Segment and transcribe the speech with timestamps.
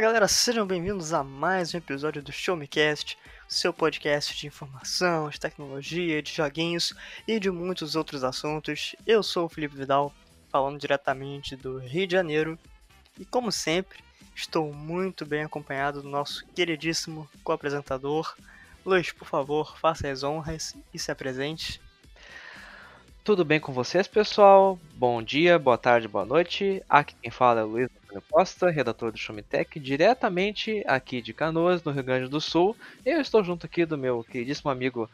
[0.00, 5.28] Galera, sejam bem-vindos a mais um episódio do Show Me Cast, seu podcast de informação,
[5.28, 6.94] de tecnologia, de joguinhos
[7.28, 8.96] e de muitos outros assuntos.
[9.06, 10.10] Eu sou o Felipe Vidal,
[10.50, 12.58] falando diretamente do Rio de Janeiro,
[13.18, 13.98] e como sempre,
[14.34, 18.34] estou muito bem acompanhado do nosso queridíssimo co-apresentador.
[18.86, 21.78] Luiz, por favor, faça as honras e se apresente.
[23.22, 24.78] Tudo bem com vocês, pessoal?
[24.94, 26.82] Bom dia, boa tarde, boa noite.
[26.88, 31.82] Aqui quem fala é o Luiz Antônio Costa, redator do Showmetech, diretamente aqui de Canoas,
[31.84, 32.76] no Rio Grande do Sul.
[33.06, 35.08] Eu estou junto aqui do meu queridíssimo amigo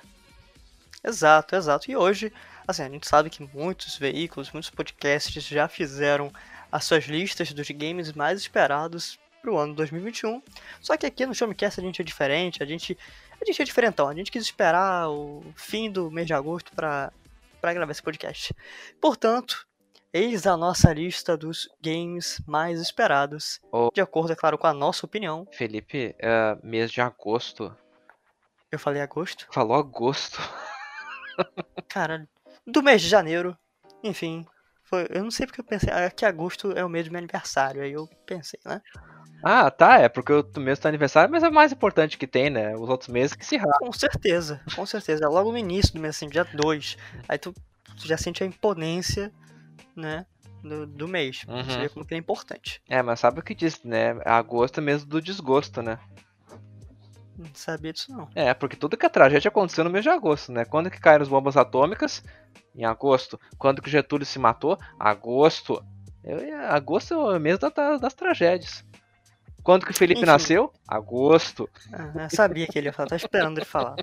[1.04, 1.90] Exato, exato.
[1.90, 2.32] E hoje,
[2.66, 6.32] assim, a gente sabe que muitos veículos, muitos podcasts já fizeram
[6.72, 10.42] as suas listas dos games mais esperados para o ano 2021.
[10.80, 12.96] Só que aqui no Showmecast a gente é diferente, a gente,
[13.40, 14.08] a gente é diferentão.
[14.08, 17.12] A gente quis esperar o fim do mês de agosto para
[17.62, 18.54] gravar esse podcast.
[18.98, 19.66] Portanto,
[20.12, 23.90] eis a nossa lista dos games mais esperados, oh.
[23.92, 25.46] de acordo, é claro, com a nossa opinião.
[25.52, 27.76] Felipe, é mês de agosto.
[28.72, 29.46] Eu falei agosto?
[29.52, 30.38] Falou agosto.
[31.86, 32.26] Cara,
[32.66, 33.56] do mês de janeiro,
[34.02, 34.46] enfim,
[34.84, 37.18] foi, eu não sei porque eu pensei ah, que agosto é o mês do meu
[37.18, 38.80] aniversário, aí eu pensei, né?
[39.42, 42.48] Ah, tá, é porque o mês do aniversário, mas é o mais importante que tem,
[42.48, 42.74] né?
[42.74, 43.78] Os outros meses que se racham.
[43.78, 45.24] Com certeza, com certeza.
[45.24, 46.96] É logo no início do mês, assim, dia 2.
[47.28, 49.30] Aí tu, tu, já sente a imponência,
[49.94, 50.24] né?
[50.62, 51.44] Do, do mês.
[51.46, 51.62] Uhum.
[51.62, 52.82] Você vê como que é importante.
[52.88, 54.18] É, mas sabe o que diz, né?
[54.24, 55.98] Agosto é mesmo do desgosto, né?
[57.36, 58.28] Não sabia disso não.
[58.34, 60.64] É, porque tudo que é tragédia aconteceu no mês de agosto, né?
[60.64, 62.24] Quando que caíram as bombas atômicas?
[62.74, 63.38] Em agosto.
[63.58, 64.78] Quando que Getúlio se matou?
[64.98, 65.84] Agosto.
[66.22, 66.38] Eu,
[66.70, 68.84] agosto é o mês da, das tragédias.
[69.64, 70.30] Quando que o Felipe Enfim.
[70.30, 70.70] nasceu?
[70.86, 71.68] Agosto.
[71.90, 73.96] Ah, sabia que ele ia falar, tava esperando ele falar.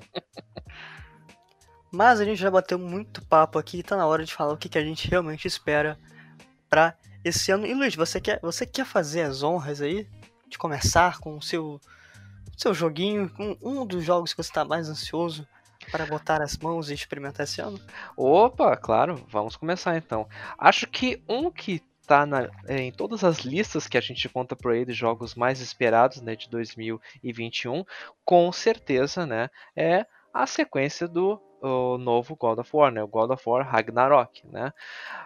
[1.93, 4.57] Mas a gente já bateu muito papo aqui e tá na hora de falar o
[4.57, 5.99] que, que a gente realmente espera
[6.67, 7.67] para esse ano.
[7.67, 10.07] E Luiz, você quer, você quer fazer as honras aí?
[10.47, 11.79] De começar com o seu,
[12.57, 15.47] seu joguinho, com um dos jogos que você está mais ansioso
[15.91, 17.79] para botar as mãos e experimentar esse ano?
[18.17, 20.27] Opa, claro, vamos começar então.
[20.57, 24.85] Acho que um que está em todas as listas que a gente conta por aí
[24.85, 27.83] de jogos mais esperados né, de 2021,
[28.25, 33.03] com certeza né, é a sequência do o novo God of War, né?
[33.03, 34.41] o God of War Ragnarok.
[34.47, 34.73] Né?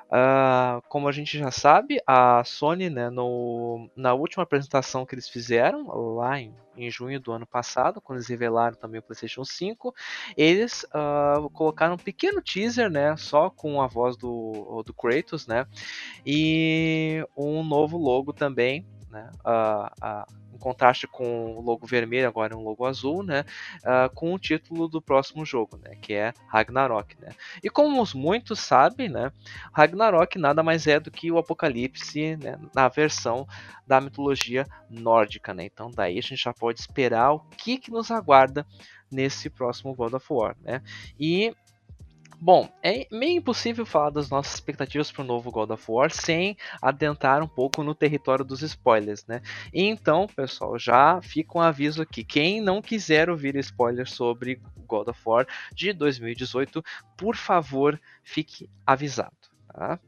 [0.05, 5.29] Uh, como a gente já sabe, a Sony, né, no, na última apresentação que eles
[5.29, 9.93] fizeram, lá em, em junho do ano passado, quando eles revelaram também o PlayStation 5,
[10.37, 15.65] eles uh, colocaram um pequeno teaser, né, só com a voz do, do Kratos, né,
[16.25, 18.85] e um novo logo também,
[19.15, 23.45] né, uh, em contraste com o logo vermelho, agora é um logo azul, né?
[23.83, 25.95] Uh, com o título do próximo jogo, né?
[26.01, 27.29] Que é Ragnarok, né?
[27.63, 29.31] E como muitos sabem, né?
[29.73, 32.57] Ragnarok nada mais é do que o Apocalipse, né?
[32.73, 33.47] Na versão
[33.87, 35.65] da mitologia nórdica, né?
[35.65, 38.65] Então daí a gente já pode esperar o que, que nos aguarda
[39.11, 40.81] nesse próximo God of War, né?
[41.19, 41.53] E
[42.39, 46.57] Bom, é meio impossível falar das nossas expectativas para o novo God of War sem
[46.81, 49.41] adentrar um pouco no território dos spoilers, né?
[49.73, 55.19] Então, pessoal, já fica um aviso aqui: quem não quiser ouvir spoilers sobre God of
[55.25, 56.83] War de 2018,
[57.17, 59.35] por favor, fique avisado.
[59.67, 59.99] Tá?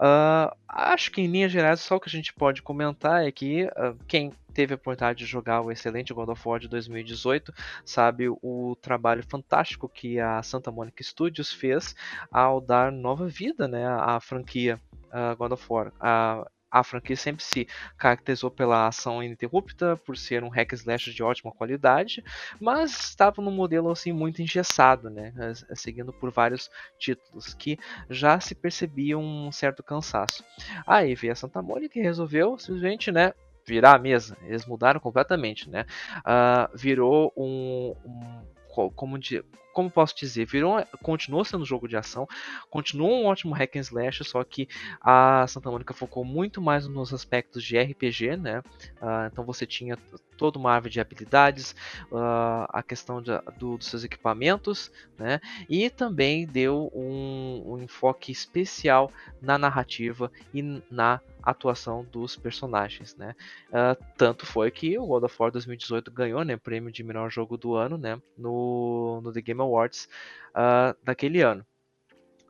[0.00, 3.64] Uh, acho que em linhas gerais só o que a gente pode comentar é que
[3.64, 7.52] uh, quem teve a oportunidade de jogar o excelente God of War de 2018
[7.84, 11.96] sabe o trabalho fantástico que a Santa Monica Studios fez
[12.30, 15.88] ao dar nova vida né, à franquia uh, God of War.
[15.88, 17.66] Uh, a franquia sempre se
[17.96, 22.22] caracterizou pela ação ininterrupta, por ser um hack slash de ótima qualidade,
[22.60, 25.32] mas estava num modelo assim muito engessado, né,
[25.74, 27.78] seguindo por vários títulos que
[28.10, 30.44] já se percebia um certo cansaço.
[30.86, 33.32] Aí veio a Santa Mônica e resolveu simplesmente, né,
[33.66, 34.36] virar a mesa.
[34.42, 35.84] Eles mudaram completamente, né?
[36.20, 41.96] Uh, virou um, um como, de, como posso dizer, virou, continuou sendo um jogo de
[41.96, 42.26] ação,
[42.70, 44.68] continuou um ótimo hack and slash, só que
[45.00, 48.60] a Santa Mônica focou muito mais nos aspectos de RPG, né?
[49.00, 49.96] Uh, então você tinha
[50.36, 51.72] toda uma árvore de habilidades,
[52.12, 55.40] uh, a questão de, do, dos seus equipamentos, né?
[55.68, 59.10] E também deu um, um enfoque especial
[59.42, 63.34] na narrativa e na atuação dos personagens, né?
[63.68, 67.56] Uh, tanto foi que o God of War 2018 ganhou, né, prêmio de melhor jogo
[67.56, 70.08] do ano, né, no, no The Game Awards
[70.50, 71.64] uh, daquele ano.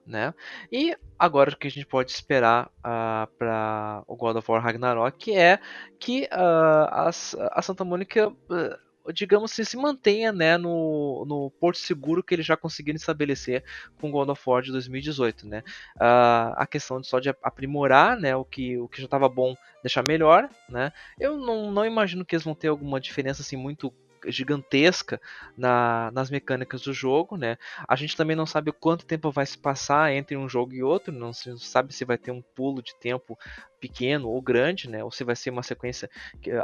[0.06, 0.32] Né?
[0.72, 5.36] E agora o que a gente pode esperar uh, para o God of War Ragnarok
[5.36, 5.58] é
[6.00, 7.10] que uh, a,
[7.52, 12.46] a Santa Mônica uh, digamos assim, se mantenha né, no, no porto seguro que eles
[12.46, 13.64] já conseguiram estabelecer
[14.00, 15.46] com God of War de 2018.
[15.46, 15.62] Né?
[15.98, 20.04] A questão de só de aprimorar né, o, que, o que já estava bom, deixar
[20.06, 20.48] melhor.
[20.68, 20.92] Né?
[21.18, 23.92] Eu não, não imagino que eles vão ter alguma diferença assim, muito
[24.26, 25.20] gigantesca
[25.56, 27.56] na, nas mecânicas do jogo, né?
[27.86, 31.12] A gente também não sabe quanto tempo vai se passar entre um jogo e outro,
[31.12, 33.38] não se sabe se vai ter um pulo de tempo
[33.80, 35.02] pequeno ou grande, né?
[35.04, 36.10] Ou se vai ser uma sequência,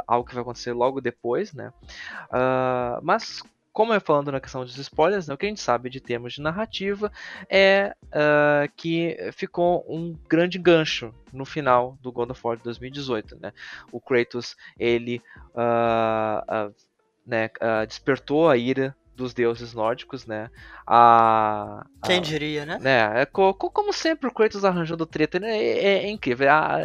[0.07, 1.71] algo que vai acontecer logo depois, né?
[2.29, 3.41] Uh, mas
[3.75, 6.31] como é falando na questão dos spoilers, né, o que a gente sabe de termos
[6.31, 7.11] de narrativa
[7.49, 13.37] é uh, que ficou um grande gancho no final do God of War de 2018.
[13.37, 13.51] Né?
[13.91, 15.21] O Kratos ele
[15.53, 16.75] uh, uh,
[17.25, 20.49] né, uh, despertou a ira dos deuses nórdicos, né?
[20.85, 22.77] A, a Quem diria, né?
[22.79, 25.57] né é, co, como sempre o Kratos arranjando treta, né?
[25.57, 26.51] É, é, é incrível.
[26.51, 26.79] A,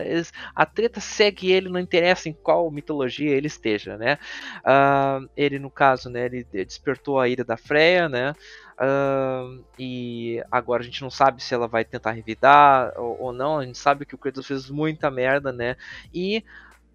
[0.54, 4.16] a, treta segue ele, não interessa em qual mitologia ele esteja, né?
[4.60, 6.26] Uh, ele, no caso, né?
[6.26, 8.32] Ele despertou a ira da Freya, né?
[8.80, 13.58] Uh, e agora a gente não sabe se ela vai tentar revidar ou, ou não.
[13.58, 15.76] A gente sabe que o Kratos fez muita merda, né?
[16.14, 16.44] E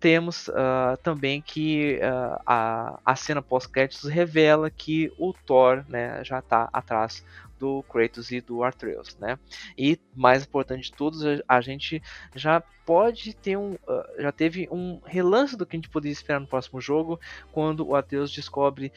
[0.06, 6.38] temos uh, também que uh, a, a cena pós-créditos revela que o Thor né, já
[6.38, 7.26] está atrás
[7.58, 9.40] do Kratos e do Atreus, né?
[9.76, 12.04] E mais importante de todos, a gente
[12.36, 16.40] já pode ter um, uh, já teve um relance do que a gente poderia esperar
[16.40, 17.20] no próximo jogo,
[17.52, 18.94] quando o Atreus descobre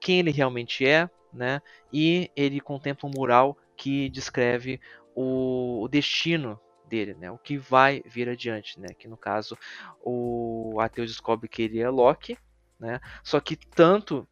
[0.00, 1.62] quem ele realmente é, né?
[1.90, 4.78] E ele contempla um mural que descreve
[5.14, 6.60] o, o destino
[6.92, 7.30] dele, né?
[7.30, 8.88] O que vai vir adiante, né?
[8.98, 9.56] Que no caso
[10.04, 12.36] o Atreus descobre que ele é Loki,
[12.78, 13.00] né?
[13.24, 14.28] Só que tanto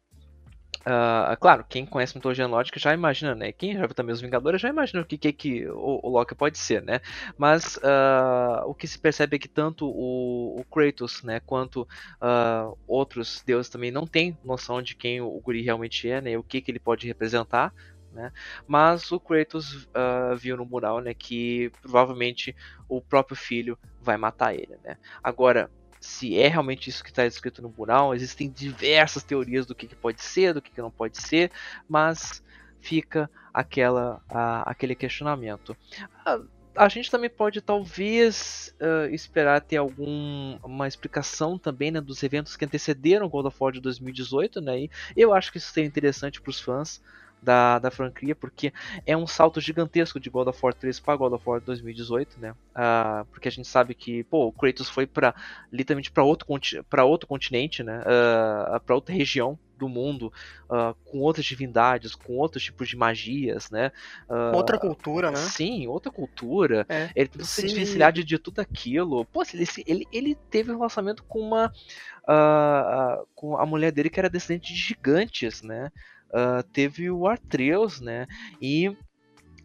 [0.81, 3.51] Uh, claro, quem conhece mitologia nórdica já imagina, né?
[3.51, 6.33] Quem já viu também os Vingadores já imagina o que, que, que o, o, Loki
[6.33, 7.01] pode ser, né?
[7.37, 12.75] Mas uh, o que se percebe é que tanto o, o Kratos, né, quanto uh,
[12.87, 16.35] outros deuses também não têm noção de quem o, o Guri realmente é, né?
[16.35, 17.71] O que, que ele pode representar,
[18.13, 18.31] né?
[18.67, 22.55] Mas o Kratos uh, viu no mural né, que provavelmente
[22.87, 24.77] o próprio filho vai matar ele.
[24.83, 24.97] Né?
[25.23, 29.87] Agora, se é realmente isso que está escrito no mural, existem diversas teorias do que,
[29.87, 31.51] que pode ser, do que, que não pode ser,
[31.87, 32.43] mas
[32.81, 35.77] fica aquela, uh, aquele questionamento.
[36.25, 42.55] Uh, a gente também pode talvez uh, esperar ter alguma explicação também né, dos eventos
[42.55, 44.79] que antecederam o God of War de 2018, né?
[44.79, 47.01] E eu acho que isso seria interessante para os fãs
[47.41, 48.71] da, da franquia, porque
[49.05, 52.51] é um salto gigantesco de God of War 3 para God of War 2018, né?
[52.51, 55.33] Uh, porque a gente sabe que, pô, o Kratos foi para
[55.71, 56.47] literalmente para outro,
[56.89, 57.99] pra outro continente, né?
[57.99, 60.31] Uh, ah, para outra região do mundo,
[60.69, 63.91] uh, com outras divindades, com outros tipos de magias, né?
[64.29, 65.37] Uh, outra cultura, né?
[65.37, 66.85] Sim, outra cultura.
[66.87, 69.25] É, ele tem se desvencilhar de, de tudo aquilo.
[69.25, 71.73] Pô, ele, ele, ele teve um relacionamento com uma.
[72.21, 75.91] Uh, com a mulher dele que era descendente de gigantes, né?
[76.31, 78.27] Uh, teve o Artreus, né?
[78.61, 78.95] E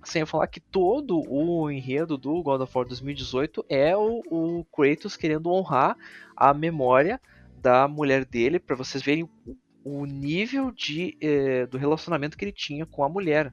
[0.04, 5.16] sem falar que todo o enredo do God of War 2018 é o, o Kratos
[5.16, 5.96] querendo honrar
[6.36, 7.20] a memória
[7.60, 9.28] da mulher dele, para vocês verem
[9.84, 13.52] o, nível de, eh, do relacionamento que ele tinha com a mulher.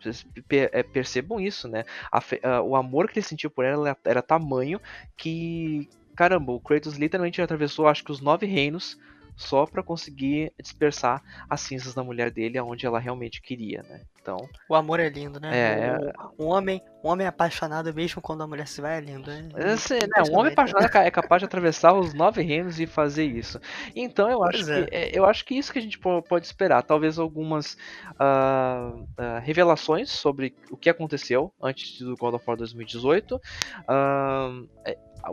[0.00, 1.84] Vocês eh, percebam isso, né?
[2.10, 4.80] A, o amor que ele sentiu por ela era, era tamanho
[5.16, 8.98] que, caramba, o Kratos literalmente atravessou, acho que os nove reinos
[9.40, 14.02] só para conseguir dispersar as cinzas da mulher dele aonde ela realmente queria, né?
[14.20, 15.50] Então, o amor é lindo, né?
[15.50, 15.98] É,
[16.36, 19.48] o, um homem, um homem apaixonado mesmo quando a mulher se vai é lindo, né?
[19.72, 23.58] Assim, né, um homem apaixonado é capaz de atravessar os nove reinos e fazer isso.
[23.96, 24.84] Então eu acho é.
[24.84, 27.78] que é, eu acho que isso que a gente pode esperar, talvez algumas
[28.12, 34.68] uh, uh, revelações sobre o que aconteceu antes do God of War 2018, uh,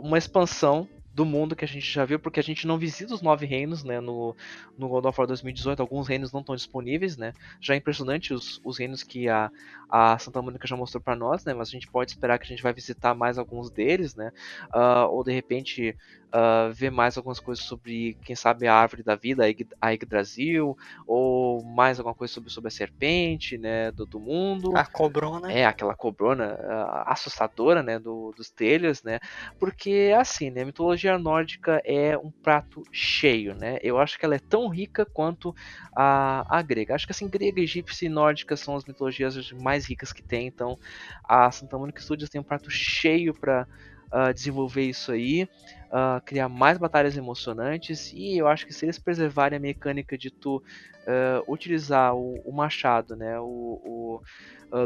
[0.00, 0.88] uma expansão
[1.18, 3.82] do mundo que a gente já viu, porque a gente não visita os nove reinos,
[3.82, 4.36] né, no,
[4.78, 8.60] no God of War 2018, alguns reinos não estão disponíveis, né, já é impressionante os,
[8.64, 9.50] os reinos que a,
[9.90, 12.46] a Santa Mônica já mostrou para nós, né, mas a gente pode esperar que a
[12.46, 14.30] gente vai visitar mais alguns deles, né,
[14.72, 15.96] uh, ou de repente
[16.34, 19.44] uh, ver mais algumas coisas sobre, quem sabe, a árvore da vida,
[19.80, 24.76] a Yggdrasil, ou mais alguma coisa sobre, sobre a serpente, né, do, do mundo.
[24.76, 25.52] A cobrona.
[25.52, 29.18] É, aquela cobrona uh, assustadora, né, do, dos telhas, né,
[29.58, 34.34] porque, assim, né, a mitologia nórdica é um prato cheio, né, eu acho que ela
[34.34, 35.54] é tão rica quanto
[35.94, 36.94] a, a grega.
[36.94, 40.76] Acho que, assim, grega, egípcia e nórdica são as mitologias mais ricas que tem, então
[41.24, 43.66] a Santa Mônica Studios tem um prato cheio para
[44.12, 45.44] uh, desenvolver isso aí,
[45.86, 50.30] uh, criar mais batalhas emocionantes e eu acho que se eles preservarem a mecânica de
[50.30, 53.44] tu uh, utilizar o, o, machado, né, o,
[53.84, 54.22] o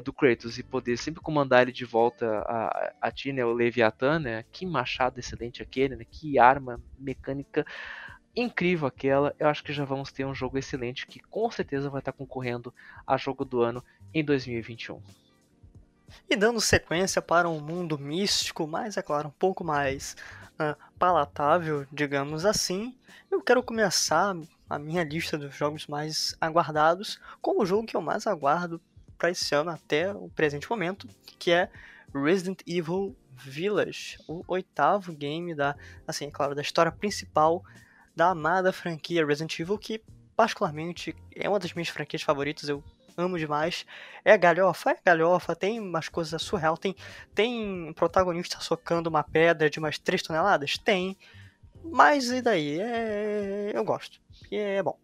[0.05, 4.21] do Kratos e poder sempre comandar ele de volta a, a ti, né, o Leviathan,
[4.21, 7.67] né, que machado excelente aquele, né, que arma mecânica
[8.35, 9.35] incrível aquela.
[9.39, 12.73] Eu acho que já vamos ter um jogo excelente que com certeza vai estar concorrendo
[13.07, 15.01] a jogo do ano em 2021.
[16.29, 20.17] E dando sequência para um mundo místico, mas é claro, um pouco mais
[20.55, 22.97] uh, palatável, digamos assim,
[23.31, 24.37] eu quero começar
[24.69, 28.81] a minha lista dos jogos mais aguardados com o jogo que eu mais aguardo
[29.19, 31.07] para esse ano até o presente momento,
[31.39, 31.71] que é
[32.15, 35.77] Resident Evil Village, o oitavo game da,
[36.07, 37.63] assim, é claro, da história principal
[38.15, 40.03] da amada franquia Resident Evil, que
[40.37, 42.69] particularmente é uma das minhas franquias favoritas.
[42.69, 42.83] Eu
[43.17, 43.87] amo demais.
[44.25, 46.95] É galhofa, é galhofa, tem umas coisas surreal, tem,
[47.35, 50.79] tem um protagonista socando uma pedra de umas 3 toneladas?
[50.79, 51.17] Tem.
[51.85, 52.81] Mas e daí?
[52.81, 54.21] É, eu gosto.
[54.51, 54.99] E é bom.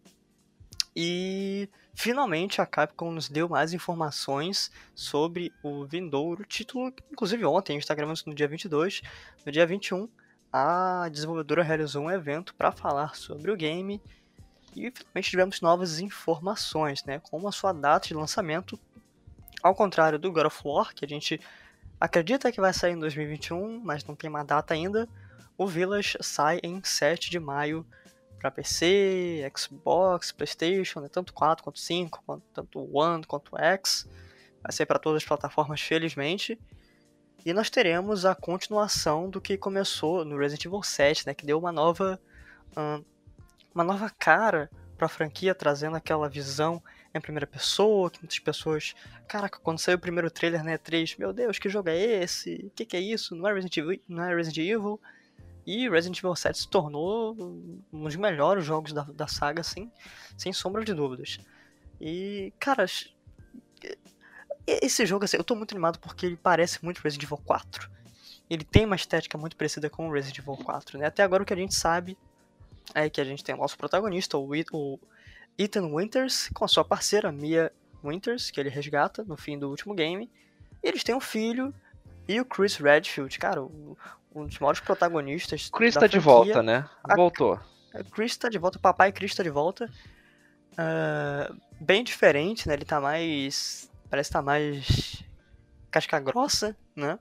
[0.95, 6.93] E finalmente a Capcom nos deu mais informações sobre o vindouro título.
[7.11, 9.01] Inclusive ontem, a gente está gravando isso no dia 22.
[9.45, 10.07] No dia 21,
[10.51, 14.01] a desenvolvedora realizou um evento para falar sobre o game
[14.87, 17.19] e finalmente tivemos novas informações, né?
[17.19, 18.79] Como a sua data de lançamento,
[19.61, 21.39] ao contrário do God of War, que a gente
[21.99, 25.07] acredita que vai sair em 2021, mas não tem uma data ainda,
[25.57, 27.85] o Village sai em 7 de maio
[28.39, 31.09] para PC, Xbox, PlayStation, né?
[31.09, 34.07] tanto 4 quanto 5, quanto, tanto One quanto X.
[34.63, 36.57] Vai sair para todas as plataformas, felizmente.
[37.45, 41.33] E nós teremos a continuação do que começou no Resident Evil 7, né?
[41.33, 42.19] Que deu uma nova
[43.73, 46.83] uma nova cara para a franquia, trazendo aquela visão
[47.13, 48.93] em primeira pessoa, que muitas pessoas,
[49.27, 52.65] caraca, quando saiu o primeiro trailer né, E3, meu Deus, que jogo é esse?
[52.65, 53.35] O que, que, é isso?
[53.35, 53.99] Não é Resident Evil?
[54.07, 54.99] Não é Resident Evil?
[55.65, 57.35] E Resident Evil 7 se tornou
[57.93, 59.91] um dos melhores jogos da, da saga, assim,
[60.37, 61.39] sem sombra de dúvidas.
[61.99, 62.85] E, cara,
[64.67, 67.89] esse jogo, assim, eu tô muito animado porque ele parece muito Resident Evil 4.
[68.49, 71.05] Ele tem uma estética muito parecida com Resident Evil 4, né?
[71.05, 72.17] Até agora o que a gente sabe
[72.93, 74.99] é que a gente tem o nosso protagonista, o, o
[75.57, 77.71] Ethan Winters, com a sua parceira Mia
[78.03, 80.29] Winters, que ele resgata no fim do último game.
[80.81, 81.73] E eles têm um filho
[82.27, 85.69] e o Chris Redfield, cara, um dos maiores protagonistas.
[85.69, 86.87] Chris tá de volta, né?
[87.15, 87.59] Voltou.
[87.93, 89.89] A, Chris tá de volta, o papai Chris tá de volta.
[90.73, 92.75] Uh, bem diferente, né?
[92.75, 93.91] Ele tá mais.
[94.09, 95.23] Parece que tá mais.
[95.91, 97.19] casca grossa, né?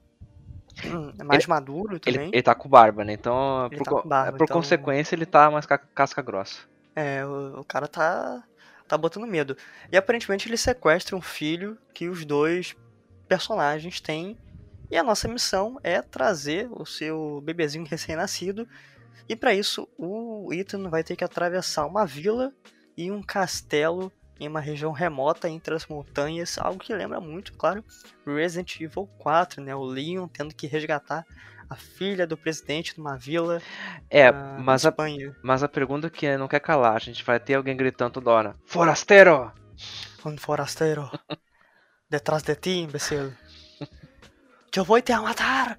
[1.19, 2.21] É mais ele, maduro também.
[2.23, 3.13] Ele, ele tá com barba, né?
[3.13, 4.57] Então, por, tá barba, por então...
[4.57, 6.61] consequência, ele tá mais casca grossa.
[6.95, 8.43] É, o, o, cara tá,
[8.87, 9.57] tá botando medo.
[9.91, 12.77] E aparentemente ele sequestra um filho que os dois
[13.29, 14.37] personagens têm.
[14.91, 18.67] E a nossa missão é trazer o seu bebezinho recém-nascido.
[19.29, 22.53] E para isso, o Ethan vai ter que atravessar uma vila
[22.97, 27.85] e um castelo em uma região remota entre as montanhas, algo que lembra muito, claro,
[28.27, 29.75] Resident Evil 4, né?
[29.75, 31.25] O Leon tendo que resgatar
[31.69, 33.61] a filha do presidente numa vila
[34.09, 35.37] é, uh, mas a, Espanha.
[35.43, 38.57] Mas a pergunta que não quer calar, a gente vai ter alguém gritando toda hora,
[38.65, 39.53] Forasteiro!
[40.25, 41.11] Um forasteiro!
[42.09, 43.33] Detrás de ti, imbecil!
[44.75, 45.79] Eu vou te matar!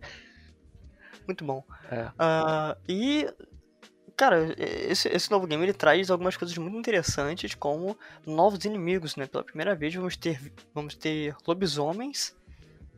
[1.25, 1.63] Muito bom.
[1.89, 2.05] É.
[2.05, 3.33] Uh, e
[4.19, 9.25] cara, esse, esse novo game ele traz algumas coisas muito interessantes, como novos inimigos, né?
[9.25, 12.35] Pela primeira vez vamos ter, vamos ter lobisomens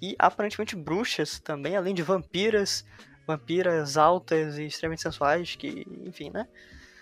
[0.01, 2.83] e aparentemente bruxas também, além de vampiras,
[3.27, 6.47] vampiras altas e extremamente sensuais, que, enfim, né?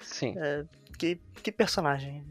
[0.01, 0.35] Sim.
[0.37, 0.65] É,
[0.97, 2.21] que, que personagem.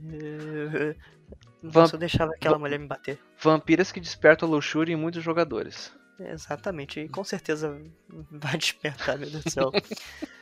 [1.62, 3.18] Nossa, eu deixava aquela mulher me bater.
[3.40, 5.90] Vampiras que despertam a luxúria em muitos jogadores.
[6.21, 7.80] Exatamente, e com certeza
[8.30, 9.73] vai despertar, meu Deus do céu.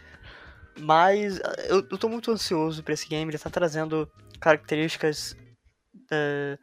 [0.79, 5.37] Mas eu, eu tô muito ansioso pra esse game, ele tá trazendo características,
[5.95, 6.59] uh,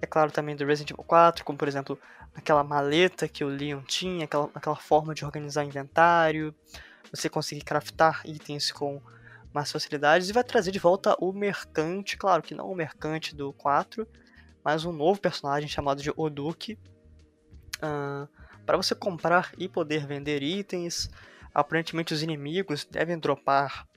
[0.00, 1.98] é claro, também do Resident Evil 4, como por exemplo,
[2.34, 6.54] aquela maleta que o Leon tinha, aquela, aquela forma de organizar inventário,
[7.10, 9.00] você conseguir craftar itens com
[9.54, 13.54] mais facilidades, e vai trazer de volta o mercante, claro que não o mercante do
[13.54, 14.06] 4,
[14.62, 16.78] mas um novo personagem chamado de Oduki,
[17.76, 18.28] uh,
[18.66, 21.08] para você comprar e poder vender itens.
[21.56, 23.88] Aparentemente os inimigos devem dropar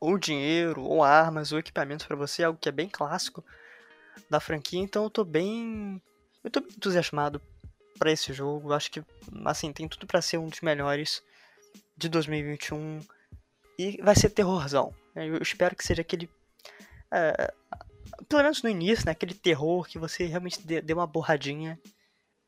[0.00, 3.44] ou dinheiro, ou armas, ou equipamentos para você, algo que é bem clássico
[4.28, 6.02] da franquia, então eu tô bem
[6.42, 7.40] eu tô entusiasmado
[7.96, 8.72] para esse jogo.
[8.72, 9.04] Acho que
[9.44, 11.22] assim, tem tudo para ser um dos melhores
[11.96, 12.98] de 2021
[13.78, 14.92] e vai ser terrorzão.
[15.14, 16.28] Eu espero que seja aquele
[17.12, 17.54] é,
[18.28, 21.78] pelo menos no início, né, aquele terror que você realmente dê, dê uma borradinha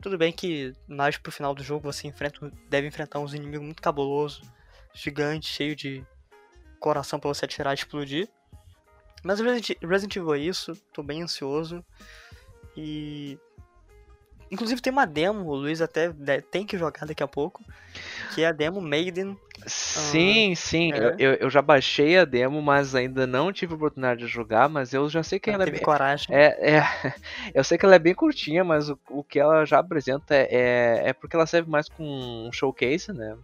[0.02, 3.82] tudo bem que mais pro final do jogo você enfrenta, deve enfrentar uns inimigos muito
[3.82, 4.42] cabuloso,
[4.94, 6.04] gigante, cheio de
[6.78, 8.28] coração para você atirar e explodir.
[9.24, 11.84] Mas Resident, Resident Evil é isso, tô bem ansioso.
[12.76, 13.38] E
[14.50, 16.12] Inclusive tem uma demo, o Luiz até
[16.50, 17.64] tem que jogar daqui a pouco,
[18.34, 19.36] que é a demo Maiden.
[19.66, 21.16] Sim, uh, sim, é.
[21.18, 24.92] eu, eu já baixei a demo, mas ainda não tive a oportunidade de jogar, mas
[24.92, 25.82] eu já sei que ela, ela é bem...
[25.82, 26.34] coragem.
[26.34, 27.14] É, é,
[27.54, 30.46] eu sei que ela é bem curtinha, mas o, o que ela já apresenta é,
[30.50, 33.36] é, é porque ela serve mais com um showcase, né?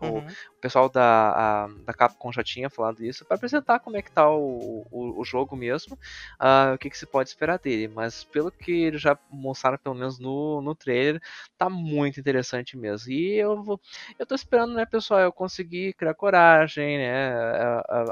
[0.00, 0.26] Uhum.
[0.64, 4.30] Pessoal da, a, da Capcom já tinha falado isso, para apresentar como é que tá
[4.30, 5.94] o, o, o jogo mesmo,
[6.40, 7.86] uh, o que, que se pode esperar dele.
[7.86, 11.20] Mas pelo que eles já mostraram, pelo menos no, no trailer,
[11.58, 13.12] tá muito interessante mesmo.
[13.12, 13.78] E eu vou,
[14.18, 17.34] eu tô esperando, né, pessoal, eu conseguir criar coragem, né,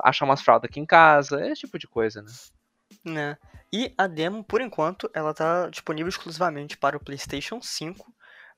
[0.05, 2.31] achar umas fraldas aqui em casa, esse tipo de coisa, né.
[3.03, 3.38] Né.
[3.73, 8.12] E a demo, por enquanto, ela tá disponível exclusivamente para o PlayStation 5,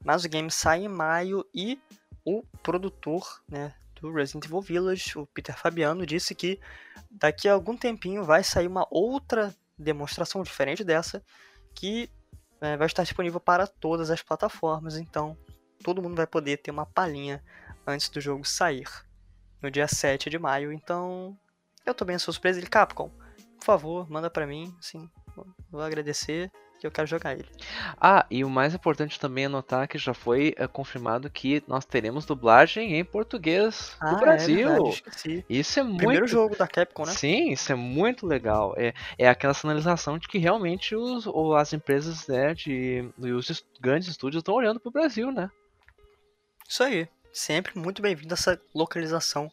[0.04, 1.80] mas o game sai em maio e
[2.24, 6.60] o produtor né, do Resident Evil Village, o Peter Fabiano, disse que
[7.10, 11.22] daqui a algum tempinho vai sair uma outra demonstração diferente dessa,
[11.74, 12.10] que
[12.60, 15.36] né, vai estar disponível para todas as plataformas, então
[15.82, 17.42] todo mundo vai poder ter uma palhinha
[17.86, 18.88] antes do jogo sair,
[19.60, 21.36] no dia 7 de maio, então
[21.84, 23.10] eu tô bem surpreso, ele, Capcom,
[23.58, 25.10] por favor, manda pra mim, sim,
[25.70, 26.50] vou agradecer,
[26.84, 27.48] que eu quero jogar ele.
[27.98, 31.84] Ah, e o mais importante também é notar que já foi é, confirmado que nós
[31.84, 34.68] teremos dublagem em português ah, do Brasil.
[34.68, 35.98] É verdade, isso é muito.
[35.98, 37.12] Primeiro jogo da Capcom, né?
[37.12, 38.74] Sim, isso é muito legal.
[38.76, 43.64] É, é aquela sinalização de que realmente os, ou as empresas né, de, e os
[43.80, 45.50] grandes estúdios estão olhando para o Brasil, né?
[46.68, 47.08] Isso aí.
[47.32, 49.50] Sempre muito bem-vindo essa localização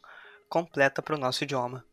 [0.48, 1.84] completa para o nosso idioma.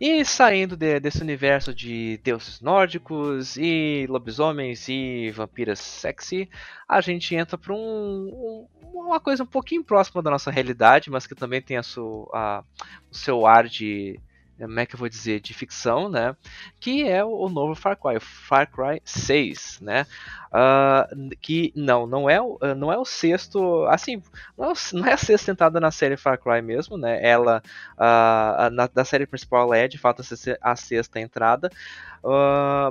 [0.00, 6.50] E saindo de, desse universo de deuses nórdicos e lobisomens e vampiras sexy,
[6.86, 11.26] a gente entra para um, um, uma coisa um pouquinho próxima da nossa realidade, mas
[11.26, 12.64] que também tem a sua, a,
[13.10, 14.20] o seu ar de
[14.58, 16.34] como é que eu vou dizer, de ficção, né?
[16.80, 20.06] Que é o, novo Far Cry, Far Cry 6, né?
[20.46, 24.22] Uh, que não, não é, uh, não é o sexto, assim,
[24.56, 27.20] não é, não é, a sexta tentada na série Far Cry mesmo, né?
[27.22, 27.62] Ela,
[27.94, 30.22] uh, na, da série principal, ela é de fato
[30.60, 31.70] a sexta entrada,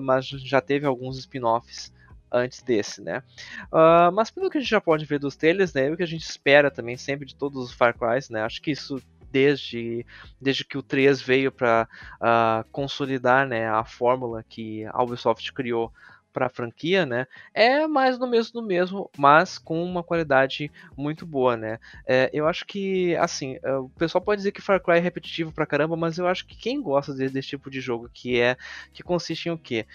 [0.01, 1.91] mas já teve alguns spin-offs
[2.31, 3.23] antes desse, né?
[3.71, 5.89] Uh, mas pelo que a gente já pode ver dos trailers, né?
[5.89, 8.41] O que a gente espera também sempre de todos os Far Cry, né?
[8.41, 9.01] Acho que isso
[9.35, 10.05] desde,
[10.39, 15.51] desde que o 3 veio para uh, ah, consolidar né, a fórmula que a Ubisoft
[15.51, 15.91] criou
[16.31, 17.27] para a franquia, né?
[17.53, 21.79] É mais do mesmo do mesmo, mas com uma qualidade muito boa, né?
[22.07, 25.51] É, eu acho que, assim, é, o pessoal pode dizer que Far Cry é repetitivo
[25.51, 28.55] pra caramba, mas eu acho que quem gosta desse, desse tipo de jogo, que é
[28.93, 29.85] que consiste em o quê?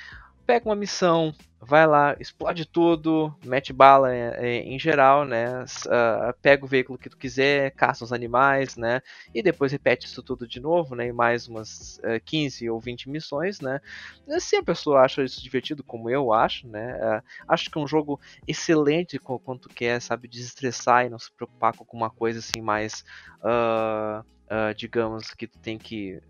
[0.51, 5.63] Pega uma missão, vai lá, explode tudo, mete bala é, é, em geral, né?
[5.63, 9.01] Uh, pega o veículo que tu quiser, caça os animais, né?
[9.33, 11.07] E depois repete isso tudo de novo, né?
[11.07, 13.81] Em mais umas uh, eh, 15 ou 20 missões, né?
[14.41, 16.97] Se a pessoa acha isso divertido, como eu acho, né?
[16.97, 21.31] Uh, acho que é um jogo excelente quando tu quer, sabe, desestressar e não se
[21.31, 23.05] preocupar com alguma coisa assim mais.
[23.39, 26.21] Uh, uh, digamos, que tu tem que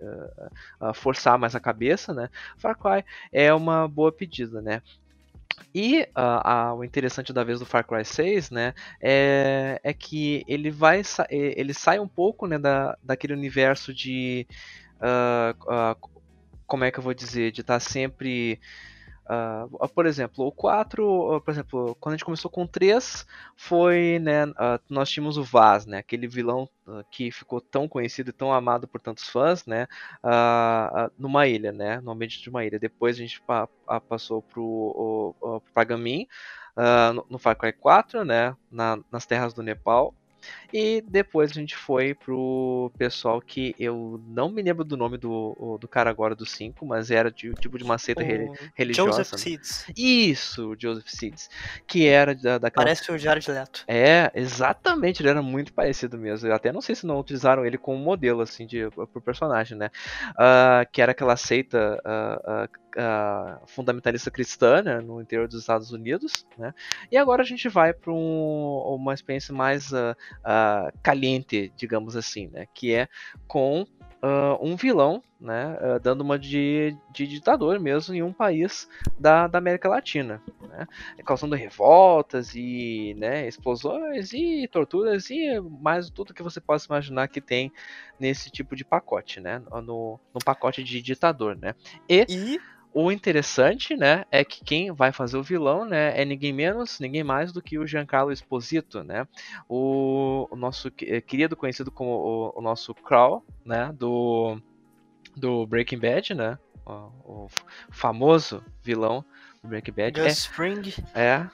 [0.80, 2.28] uh, forçar mais a cabeça, né?
[2.58, 4.82] Far Cry é uma boa pedida, né?
[5.74, 10.70] E uh, o interessante da vez do Far Cry 6, né, é, é que ele
[10.70, 14.46] vai ele sai um pouco, né, da, daquele universo de
[14.96, 16.10] uh,
[16.66, 18.60] como é que eu vou dizer, de estar tá sempre
[19.30, 23.24] Uh, por exemplo, o 4, uh, por exemplo, quando a gente começou com o 3,
[23.54, 26.68] foi, né, uh, nós tínhamos o Vaz, né, aquele vilão
[27.08, 29.86] que ficou tão conhecido e tão amado por tantos fãs, né,
[31.16, 32.80] numa ilha, né, no ambiente de uma ilha.
[32.80, 33.68] Depois a gente pa
[34.08, 36.26] passou pro, o, o, pro Pagamin,
[37.14, 40.12] no, no Far Cry 4, né, na, nas terras do Nepal,
[40.72, 45.78] e depois a gente foi pro pessoal que eu não me lembro do nome do,
[45.80, 49.18] do cara agora do 5, mas era de, tipo de uma seita o religiosa.
[49.18, 49.38] Joseph né?
[49.38, 49.86] Seeds.
[49.96, 51.50] Isso, Joseph Seeds.
[51.86, 52.84] Que era da, daquela.
[52.84, 53.84] Parece o Jared Leto.
[53.86, 56.48] É, exatamente, ele era muito parecido mesmo.
[56.48, 59.90] Eu até não sei se não utilizaram ele como modelo, assim, de, pro personagem, né?
[60.32, 62.00] Uh, que era aquela seita.
[62.04, 66.74] Uh, uh, uh, fundamentalista cristã né, no interior dos Estados Unidos, né?
[67.10, 72.48] E agora a gente vai para um, uma experiência mais uh, uh, caliente, digamos assim,
[72.48, 72.66] né?
[72.74, 73.08] Que é
[73.46, 73.86] com
[74.22, 78.86] Uh, um vilão, né, uh, dando uma de, de, ditador mesmo em um país
[79.18, 80.86] da, da América Latina, né,
[81.24, 87.40] causando revoltas e né, explosões e torturas e mais tudo que você possa imaginar que
[87.40, 87.72] tem
[88.18, 91.74] nesse tipo de pacote, né, no, no pacote de ditador, né.
[92.06, 92.60] E, e
[92.92, 97.22] o interessante, né, é que quem vai fazer o vilão, né, é ninguém menos, ninguém
[97.22, 99.26] mais do que o Giancarlo Esposito, né,
[99.68, 104.60] o, o nosso eh, querido conhecido como o, o, nosso Crow, né, do
[105.36, 107.48] do Breaking Bad, né, o, o
[107.90, 109.24] famoso vilão
[109.62, 110.20] do Breaking Bad.
[110.20, 110.94] Gus é, Spring.
[111.14, 111.46] É,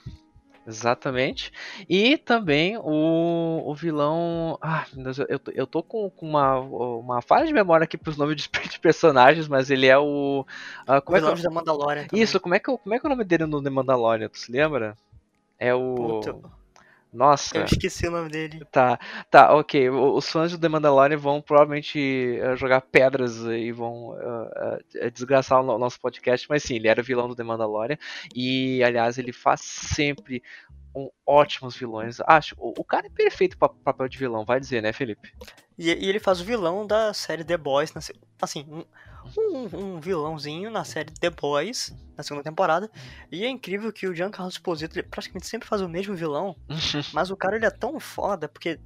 [0.67, 1.53] Exatamente.
[1.89, 4.59] E também o, o vilão.
[4.61, 4.85] Ah,
[5.29, 8.81] eu, eu tô com, com uma, uma falha de memória aqui pros nomes de, de
[8.81, 10.45] personagens, mas ele é o.
[11.05, 12.07] Como o é que, da Mandalorian.
[12.07, 12.23] Também.
[12.23, 14.29] Isso, como é, que, como é que é o nome dele no The Mandalorian?
[14.29, 14.97] Tu se lembra?
[15.59, 15.95] É o.
[15.95, 16.66] Puta.
[17.13, 17.57] Nossa.
[17.57, 18.65] Eu esqueci o nome dele.
[18.71, 18.99] Tá,
[19.31, 19.89] tá, ok.
[19.91, 25.61] Os fãs do The Mandalorian vão provavelmente uh, jogar pedras e vão uh, uh, desgraçar
[25.61, 27.99] o nosso podcast, mas sim, ele era vilão do The Mandalorian
[28.35, 30.43] e, aliás, ele faz sempre
[30.97, 32.19] um, ótimos vilões.
[32.27, 35.31] Acho, o, o cara é perfeito para papel de vilão, vai dizer, né, Felipe?
[35.79, 37.93] E, e, ele faz o vilão da série The Boys,
[38.41, 38.85] assim, um,
[39.39, 42.91] um, um, vilãozinho na série The Boys, na segunda temporada.
[43.31, 46.57] E é incrível que o Giancarlo Esposito ele praticamente sempre faz o mesmo vilão,
[47.13, 48.81] mas o cara ele é tão foda, porque.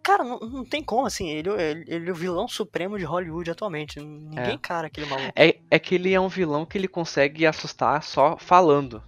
[0.00, 3.50] Cara, não, não tem como, assim, ele, ele, ele, é o vilão supremo de Hollywood
[3.50, 3.98] atualmente.
[3.98, 4.58] Ninguém é.
[4.58, 5.32] cara aquele maluco.
[5.34, 9.02] É, é que ele é um vilão que ele consegue assustar só falando.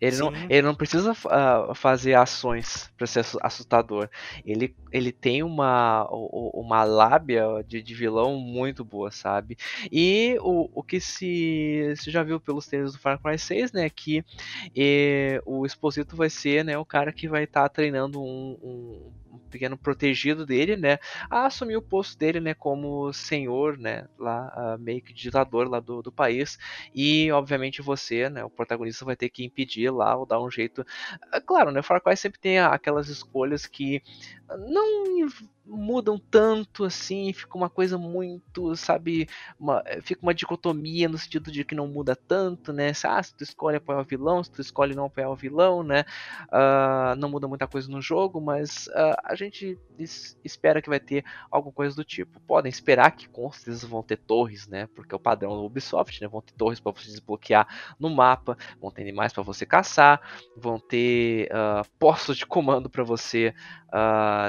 [0.00, 4.08] Ele não, ele não precisa uh, fazer ações para ser assustador.
[4.44, 9.58] Ele, ele tem uma, uma lábia de, de vilão muito boa, sabe?
[9.92, 13.90] E o, o que se, se já viu pelos trailers do Far Cry 6, né?
[13.90, 14.24] Que
[14.74, 19.29] e, o Exposito vai ser né, o cara que vai estar tá treinando um, um
[19.50, 24.82] pequeno protegido dele, né, a assumir o posto dele, né, como senhor, né, lá, uh,
[24.82, 26.58] meio que ditador lá do, do país,
[26.94, 30.82] e obviamente você, né, o protagonista vai ter que impedir lá ou dar um jeito,
[30.82, 34.02] uh, claro, né, Far Cry sempre tem aquelas escolhas que
[34.68, 35.28] não
[35.70, 39.28] mudam tanto assim, fica uma coisa muito, sabe,
[39.58, 42.92] uma, fica uma dicotomia no sentido de que não muda tanto, né?
[42.92, 45.82] Se, ah, se tu escolhe apoiar o vilão, se tu escolhe não apoiar o vilão,
[45.82, 46.04] né?
[46.48, 51.00] Uh, não muda muita coisa no jogo, mas uh, a gente es espera que vai
[51.00, 52.40] ter alguma coisa do tipo.
[52.40, 54.88] Podem esperar que com certeza vão ter torres, né?
[54.94, 56.28] Porque é o padrão do Ubisoft, né?
[56.28, 57.66] Vão ter torres para você desbloquear
[57.98, 60.20] no mapa, vão ter animais para você caçar,
[60.56, 63.54] vão ter uh, postos de comando para você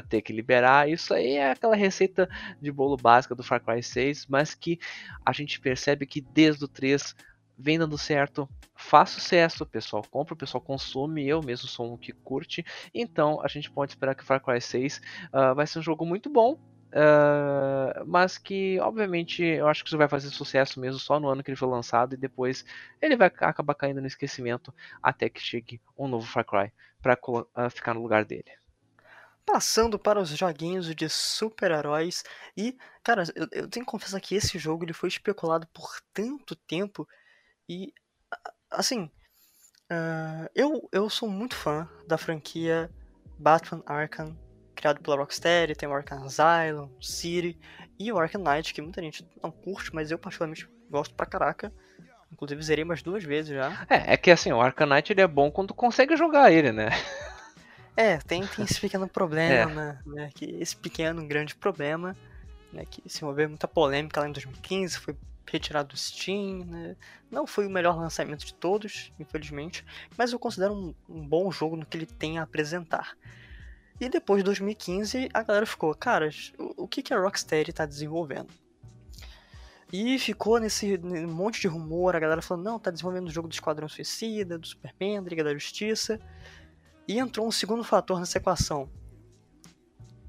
[0.07, 0.87] ter que liberar.
[0.87, 2.29] Isso aí é aquela receita
[2.61, 4.79] de bolo básica do Far Cry 6, mas que
[5.25, 7.15] a gente percebe que desde o 3
[7.57, 11.97] vem dando certo, faz sucesso, o pessoal compra, o pessoal consome, eu mesmo sou um
[11.97, 15.67] que curte, então a gente pode esperar que o Far Cry 6 uh, ah, vai
[15.67, 16.57] ser um jogo muito bom,
[16.91, 21.41] Uh, mas que obviamente eu acho que isso vai fazer sucesso mesmo só no ano
[21.41, 22.65] que ele foi lançado e depois
[23.01, 26.69] ele vai acabar caindo no esquecimento até que chegue um novo Far Cry
[27.01, 28.51] para uh, ficar no lugar dele
[29.51, 32.23] passando para os joguinhos de super-heróis.
[32.55, 36.55] E, cara, eu, eu, tenho que confessar que esse jogo ele foi especulado por tanto
[36.55, 37.05] tempo.
[37.67, 37.93] E,
[38.69, 39.11] assim,
[39.91, 42.89] uh, eu, eu sou muito fã da franquia
[43.37, 44.37] Batman Arkham,
[44.73, 45.75] criado pela Rocksteady.
[45.75, 47.59] Tem o Arkham Asylum, City
[47.99, 51.73] e o Arkham Knight, que muita gente não curte, mas eu particularmente gosto pra caraca.
[52.31, 53.85] Inclusive, zerei mais duas vezes já.
[53.89, 56.87] É, é que assim, o Arkham Knight ele é bom quando consegue jogar ele, né?
[57.95, 60.09] É, tem, tem esse pequeno problema, é.
[60.09, 60.29] né?
[60.33, 62.15] Que esse pequeno, grande problema,
[62.71, 62.85] né?
[62.89, 65.15] Que se envolveu muita polêmica lá em 2015, foi
[65.51, 66.95] retirado do Steam, né?
[67.29, 69.85] Não foi o melhor lançamento de todos, infelizmente,
[70.17, 73.17] mas eu considero um, um bom jogo no que ele tem a apresentar.
[73.99, 77.85] E depois de 2015, a galera ficou, cara, o, o que, que a Rocksteady está
[77.85, 78.49] desenvolvendo?
[79.93, 83.53] E ficou nesse monte de rumor, a galera falando, não, tá desenvolvendo o jogo do
[83.53, 86.19] Esquadrão Suicida, do Superman, da Liga da Justiça.
[87.11, 88.89] E entrou um segundo fator nessa equação,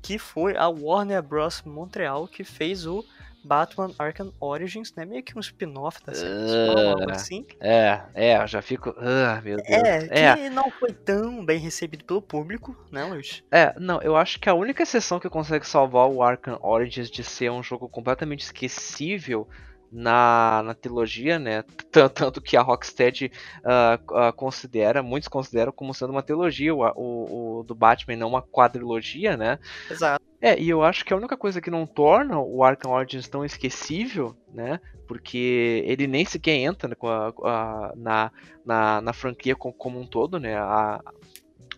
[0.03, 1.63] que foi a Warner Bros.
[1.63, 3.05] Montreal, que fez o
[3.45, 5.05] Batman Arkham Origins, né?
[5.05, 7.47] Meio que um spin-off da série, uh, assim.
[7.61, 8.91] É, é, já fico.
[8.91, 9.69] Uh, meu Deus.
[9.69, 10.51] É, que é.
[10.51, 13.45] não foi tão bem recebido pelo público, né, Luiz?
[13.53, 17.23] É, não, eu acho que a única exceção que consegue salvar o Arkham Origins de
[17.23, 19.47] ser um jogo completamente esquecível
[19.93, 21.63] na, na trilogia, né?
[22.15, 27.59] Tanto que a Rocksteady uh, uh, considera, muitos consideram como sendo uma trilogia, o, o,
[27.59, 29.59] o, do Batman, não uma quadrilogia, né?
[29.91, 30.25] Exato.
[30.41, 33.45] É, e eu acho que a única coisa que não torna o Arkham Origins tão
[33.45, 34.81] esquecível, né?
[35.07, 36.97] Porque ele nem sequer entra
[37.97, 38.33] na,
[38.65, 40.57] na, na franquia como, como um todo, né?
[40.57, 41.01] A,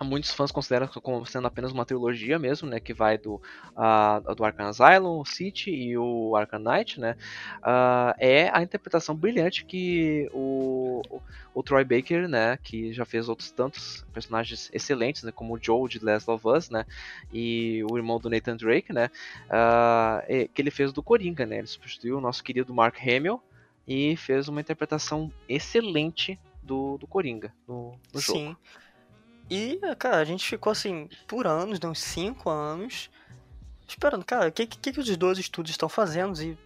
[0.02, 3.34] muitos fãs consideram como sendo apenas uma trilogia mesmo, né, que vai do,
[3.76, 7.16] uh, do Arkham Asylum, City e o Arkham Knight, né,
[7.58, 11.22] uh, é a interpretação brilhante que o, o,
[11.54, 15.88] o, Troy Baker, né, que já fez outros tantos personagens excelentes, né, como o Joe
[15.88, 16.84] de Last of Us, né,
[17.32, 19.10] e o irmão do Nathan Drake, né,
[19.46, 23.40] uh, que ele fez do Coringa, né, ele substituiu o nosso querido Mark Hamill
[23.86, 28.56] e fez uma interpretação excelente do, do Coringa no, no jogo.
[29.50, 33.10] E, cara, a gente ficou assim, por anos, né, uns 5 anos,
[33.86, 36.40] esperando, cara, o que, que, que os dois estudos estão fazendo?
[36.42, 36.58] E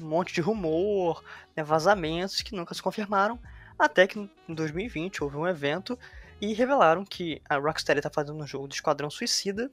[0.00, 1.24] um monte de rumor,
[1.56, 3.38] né, vazamentos que nunca se confirmaram,
[3.78, 5.98] até que em 2020 houve um evento
[6.40, 9.70] e revelaram que a Rocksteady está fazendo um jogo do Esquadrão Suicida,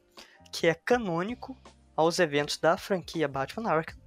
[0.52, 1.58] que é canônico
[1.96, 4.00] aos eventos da franquia Batman Arkham,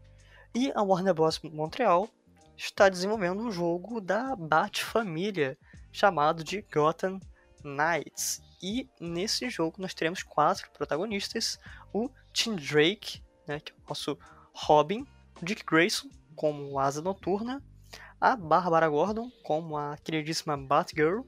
[0.55, 1.41] e a Warner Bros.
[1.43, 2.09] Montreal
[2.57, 5.57] está desenvolvendo um jogo da Bat-família,
[5.93, 7.21] chamado de Gotham
[7.63, 8.41] Knights.
[8.63, 11.59] E nesse jogo nós teremos quatro protagonistas:
[11.93, 14.19] o Tim Drake, né, que é o nosso
[14.53, 15.07] Robin,
[15.41, 17.63] o Dick Grayson como Asa Noturna,
[18.21, 21.23] a Bárbara Gordon como a queridíssima Batgirl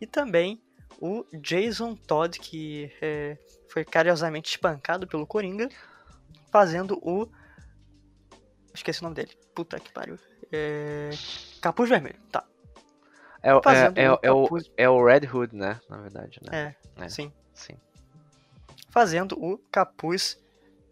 [0.00, 0.62] e também
[1.00, 3.36] o Jason Todd, que é,
[3.68, 5.68] foi carinhosamente espancado pelo Coringa,
[6.50, 7.26] fazendo o.
[8.74, 9.36] Esqueci o nome dele.
[9.54, 10.16] Puta que pariu.
[10.50, 11.10] É...
[11.60, 12.46] Capuz Vermelho, tá.
[13.42, 15.80] É, é, é, é, o, é o Red Hood, né?
[15.88, 16.76] Na verdade, né?
[16.98, 17.32] É, é, sim.
[17.52, 17.74] Sim.
[18.88, 20.38] Fazendo o capuz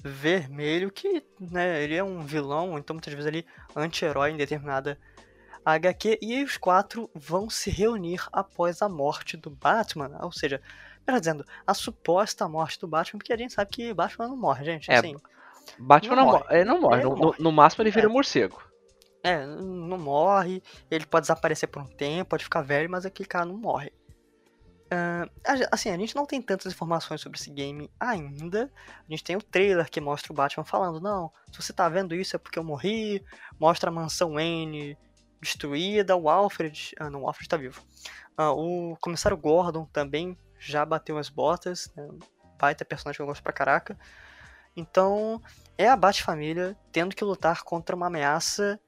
[0.02, 4.98] vermelho, que né, ele é um vilão, então muitas vezes ele anti-herói em determinada
[5.64, 10.60] HQ, e os quatro vão se reunir após a morte do Batman, ou seja,
[11.06, 14.64] melhor dizendo, a suposta morte do Batman, porque a gente sabe que Batman não morre,
[14.64, 15.16] gente, é, assim,
[15.78, 16.44] Batman não, não morre.
[16.50, 17.36] Ele não morre, ele no, morre.
[17.38, 18.10] No, máximo ele vira é.
[18.10, 18.60] morcego.
[19.22, 23.44] É, não morre, ele pode desaparecer por um tempo, pode ficar velho, mas aquele cara
[23.44, 23.92] não morre.
[24.92, 25.30] Uh,
[25.70, 28.70] assim, a gente não tem tantas informações sobre esse game ainda.
[29.08, 32.14] A gente tem o trailer que mostra o Batman falando: Não, se você tá vendo
[32.14, 33.24] isso é porque eu morri.
[33.58, 34.98] Mostra a mansão Wayne
[35.40, 36.16] destruída.
[36.16, 36.92] O Alfred.
[36.98, 37.80] Ah, não, o Alfred tá vivo.
[38.36, 41.92] Uh, o comissário Gordon também já bateu as botas.
[41.94, 42.08] Né?
[42.58, 43.96] Baita personagem que eu gosto pra caraca.
[44.74, 45.40] Então,
[45.78, 48.80] é a Bat-família tendo que lutar contra uma ameaça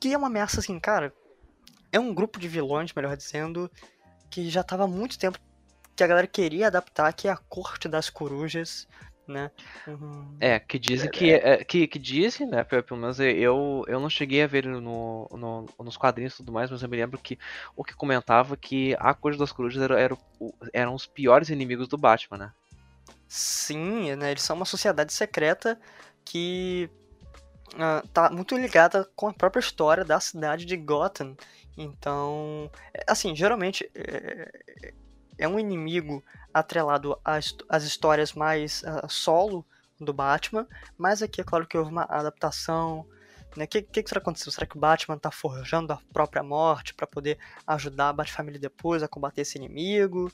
[0.00, 1.12] que é uma ameaça assim, cara.
[1.92, 3.70] É um grupo de vilões, melhor dizendo,
[4.30, 5.38] que já tava há muito tempo
[5.94, 8.86] que a galera queria adaptar, que é a Corte das Corujas,
[9.26, 9.50] né?
[9.86, 10.36] Uhum.
[10.38, 12.62] É, que dizem que, é, que, que dizem, né?
[12.62, 16.70] Pelo menos eu, eu não cheguei a ver no, no, nos quadrinhos e tudo mais,
[16.70, 17.38] mas eu me lembro que
[17.74, 20.16] o que comentava que a Corte das Corujas era, era,
[20.72, 22.52] eram os piores inimigos do Batman, né?
[23.26, 24.30] Sim, né?
[24.30, 25.78] Eles são uma sociedade secreta
[26.24, 26.88] que
[27.74, 31.36] uh, tá muito ligada com a própria história da cidade de Gotham.
[31.76, 34.52] Então, é, assim, geralmente é,
[35.38, 39.64] é um inimigo atrelado às, às histórias mais uh, solo
[40.00, 43.06] do Batman, mas aqui é claro que houve uma adaptação.
[43.54, 43.66] O né?
[43.66, 44.52] que, que, que será aconteceu?
[44.52, 49.02] Será que o Batman está forjando a própria morte para poder ajudar a Batfamília depois
[49.02, 50.30] a combater esse inimigo?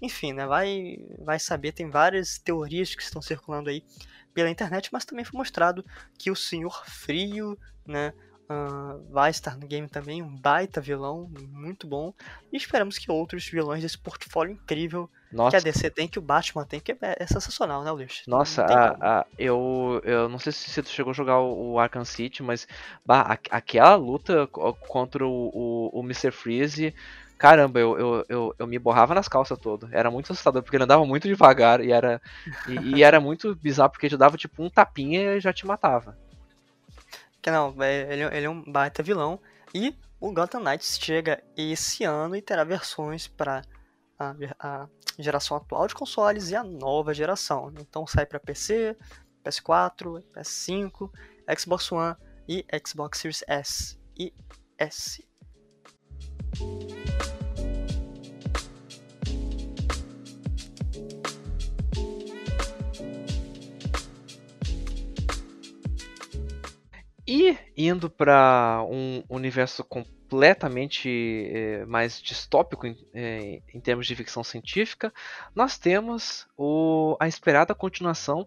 [0.00, 0.46] Enfim, né?
[0.46, 3.84] Vai, vai saber, tem várias teorias que estão circulando aí
[4.34, 5.84] pela internet, mas também foi mostrado
[6.18, 8.12] que o Senhor Frio, né,
[8.48, 12.12] uh, vai estar no game também, um baita vilão, muito bom.
[12.52, 15.50] E esperamos que outros vilões desse portfólio incrível Nossa.
[15.50, 18.22] que a DC tem, que o Batman tem, que é, é sensacional, né, Luiz?
[18.26, 22.42] Nossa, a, a, eu, eu não sei se tu chegou a jogar o, Arkham City,
[22.42, 22.68] mas
[23.04, 26.30] bah, aquela luta contra o, o, o Mr.
[26.30, 26.94] Freeze
[27.42, 29.88] caramba, eu, eu, eu, eu, me borrava nas calças todo.
[29.90, 32.22] Era muito assustador, porque ele andava muito devagar e era,
[32.68, 36.16] e, e era muito bizarro, porque ele dava tipo um tapinha e já te matava.
[37.42, 39.40] Que não, é, ele, ele é um baita vilão.
[39.74, 43.62] E o Gotham Knights chega esse ano e terá versões para
[44.22, 47.72] a, a, geração atual de consoles e a nova geração.
[47.78, 48.96] Então sai para PC,
[49.44, 51.10] PS4, PS5,
[51.58, 52.16] Xbox One
[52.48, 54.32] e Xbox Series S e
[54.78, 55.26] S.
[67.26, 70.21] E indo para um universo completamente
[71.52, 75.12] é, mais distópico em, é, em, termos de ficção científica,
[75.54, 78.46] nós temos o, a esperada continuação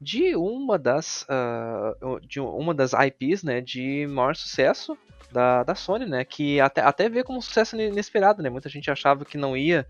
[0.00, 4.96] de uma das, uh, de uma das IPs né, de maior sucesso
[5.32, 8.42] da, da Sony, né, que até, até vê como um sucesso inesperado.
[8.42, 9.86] Né, muita gente achava que não ia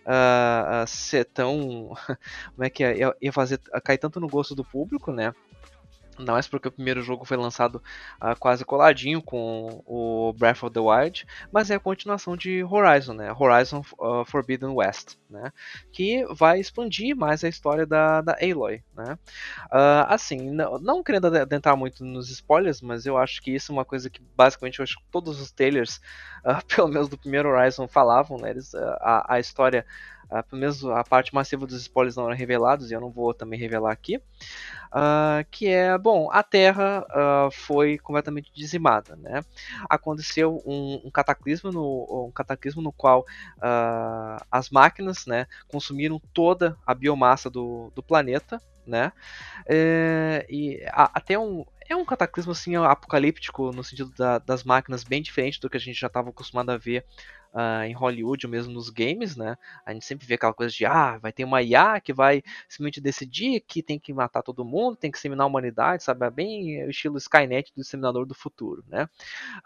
[0.00, 1.92] uh, ser tão.
[2.54, 5.34] como é que ia, ia fazer cair tanto no gosto do público, né?
[6.18, 7.76] Não é porque o primeiro jogo foi lançado
[8.20, 13.14] uh, quase coladinho com o Breath of the Wild, mas é a continuação de Horizon,
[13.14, 13.32] né?
[13.32, 15.52] Horizon uh, Forbidden West, né?
[15.92, 19.18] Que vai expandir mais a história da, da Aloy, né?
[19.66, 23.74] Uh, assim, não, não, querendo adentrar muito nos spoilers, mas eu acho que isso é
[23.74, 26.00] uma coisa que basicamente eu acho que todos os trailers,
[26.74, 28.50] pelo menos do primeiro Horizon, falavam, né?
[28.50, 29.86] Eles, a, a história
[30.48, 33.58] Pelo menos a parte massiva dos spoilers não eram revelados, e eu não vou também
[33.58, 34.16] revelar aqui.
[34.16, 39.44] Uh, que é, bom, a Terra uh, foi completamente dizimada, né?
[39.88, 43.24] Aconteceu um, um cataclismo no um cataclismo no qual
[44.50, 49.12] as máquinas, né, consumiram toda a biomassa do, do planeta, né?
[49.66, 55.02] É, e a, até um é um cataclismo assim apocalíptico no sentido da, das máquinas
[55.02, 57.04] bem diferente do que a gente já estava acostumado a ver
[57.54, 59.56] uh, em Hollywood ou mesmo nos games, né?
[59.84, 63.00] A gente sempre vê aquela coisa de ah, vai ter uma IA que vai simplesmente
[63.00, 66.26] decidir que tem que matar todo mundo, tem que exterminar a humanidade, sabe?
[66.26, 69.08] É bem o estilo Skynet do Exterminador do Futuro, né?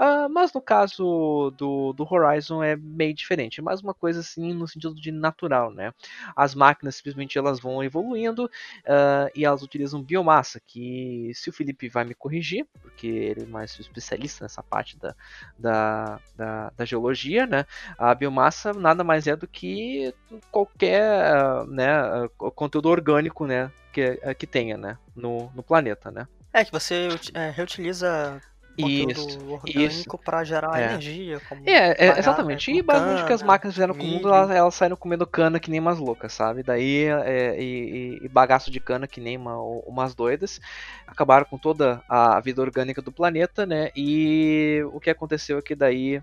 [0.01, 4.53] Uh, mas no caso do, do Horizon é meio diferente, é mais uma coisa assim
[4.53, 5.93] no sentido de natural, né?
[6.37, 11.89] As máquinas simplesmente elas vão evoluindo uh, e elas utilizam biomassa, que se o Felipe
[11.89, 15.15] vai me corrigir, porque ele é mais especialista nessa parte da,
[15.59, 17.65] da, da, da geologia, né?
[17.99, 20.15] A biomassa nada mais é do que
[20.51, 26.11] qualquer né, conteúdo orgânico né, que, que tenha né, no, no planeta.
[26.11, 26.27] Né?
[26.53, 28.41] É que você é, reutiliza
[28.77, 30.85] conteúdo orgânico para gerar é.
[30.85, 31.41] energia.
[31.65, 32.71] é, é exatamente.
[32.73, 35.61] E basicamente o que as máquinas fizeram com o mundo, elas, elas, saíram comendo cana
[35.61, 36.63] que nem umas loucas, sabe?
[36.63, 40.61] Daí, é, e, e, bagaço de cana que nem uma, umas doidas.
[41.07, 43.91] Acabaram com toda a vida orgânica do planeta, né?
[43.95, 46.21] E o que aconteceu é que daí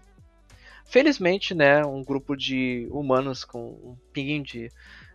[0.86, 4.72] Felizmente, né, um grupo de humanos com um pinguinho de,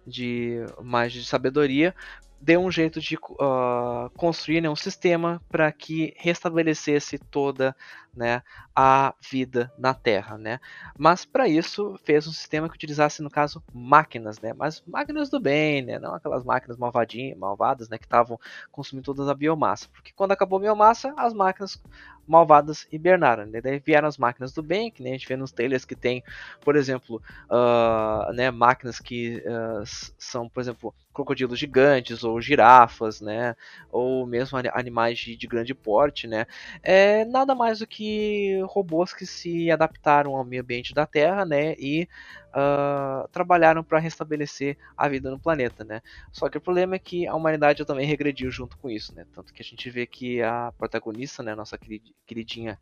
[0.06, 1.94] de mais de sabedoria
[2.40, 7.74] deu um jeito de uh, construir né, um sistema para que restabelecesse toda
[8.14, 8.42] né,
[8.74, 10.58] a vida na Terra, né?
[10.98, 14.54] Mas para isso fez um sistema que utilizasse no caso máquinas, né?
[14.54, 15.98] Mas máquinas do bem, né?
[15.98, 17.98] Não aquelas máquinas malvadinhas, malvadas, né?
[17.98, 18.38] Que estavam
[18.70, 21.82] consumindo toda a biomassa, porque quando acabou a biomassa, as máquinas
[22.26, 23.60] malvadas hibernaram, né?
[23.60, 26.22] Daí vieram as máquinas do bem, que nem a gente vê nos trailers que tem,
[26.60, 28.50] por exemplo, uh, né?
[28.50, 29.82] Máquinas que uh,
[30.18, 33.56] são, por exemplo, crocodilos gigantes ou girafas, né?
[33.90, 36.46] Ou mesmo animais de, de grande porte, né?
[36.82, 41.74] É nada mais do que robôs que se adaptaram ao meio ambiente da Terra, né,
[41.78, 42.08] e
[42.48, 46.02] uh, trabalharam para restabelecer a vida no planeta, né.
[46.32, 49.52] Só que o problema é que a humanidade também regrediu junto com isso, né, tanto
[49.52, 51.78] que a gente vê que a protagonista, né, nossa
[52.26, 52.78] queridinha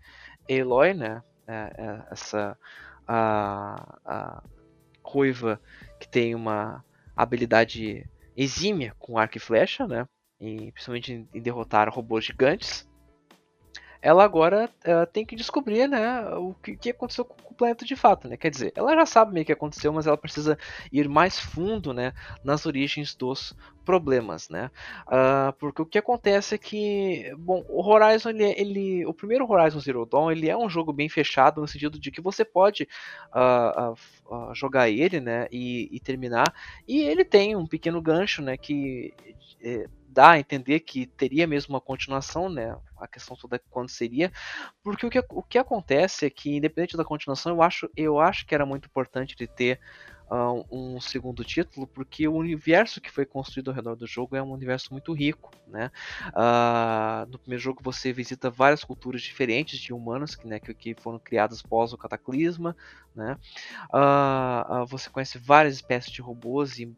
[0.48, 2.58] Eloy, né, é, é essa
[3.06, 4.42] a, a
[5.02, 5.60] ruiva
[6.00, 6.84] que tem uma
[7.16, 10.06] habilidade exímia com arco e flecha, né,
[10.40, 12.88] e principalmente em derrotar robôs gigantes
[14.04, 17.96] ela agora ela tem que descobrir, né, o que, que, aconteceu com o planeta de
[17.96, 18.36] fato, né?
[18.36, 20.58] Quer dizer, ela já sabe meio que aconteceu, mas ela precisa
[20.92, 22.12] ir mais fundo, né,
[22.44, 24.70] nas origens dos problemas, né?
[25.06, 29.80] Uh, porque o que acontece é que, bom, o Horizon, ele, ele, o primeiro Horizon
[29.80, 32.86] Zero Dawn, ele é um jogo bem fechado no sentido de que você pode
[33.34, 33.92] uh,
[34.30, 36.52] uh, jogar ele, né, e, e, terminar,
[36.86, 39.14] e ele tem um pequeno gancho, né, que
[39.62, 42.76] eh, dá a entender que teria mesmo uma continuação, né?
[42.96, 44.32] A questão toda é quando seria,
[44.82, 48.46] porque o que, o que acontece é que, independente da continuação, eu acho, eu acho
[48.46, 49.80] que era muito importante de ter
[50.30, 54.42] uh, um segundo título, porque o universo que foi construído ao redor do jogo é
[54.42, 55.90] um universo muito rico, né?
[56.28, 60.94] Uh, no primeiro jogo você visita várias culturas diferentes de humanos que, né, que, que
[60.94, 62.76] foram criadas pós o cataclisma,
[63.14, 63.36] né?
[63.92, 66.94] Uh, você conhece várias espécies de robôs e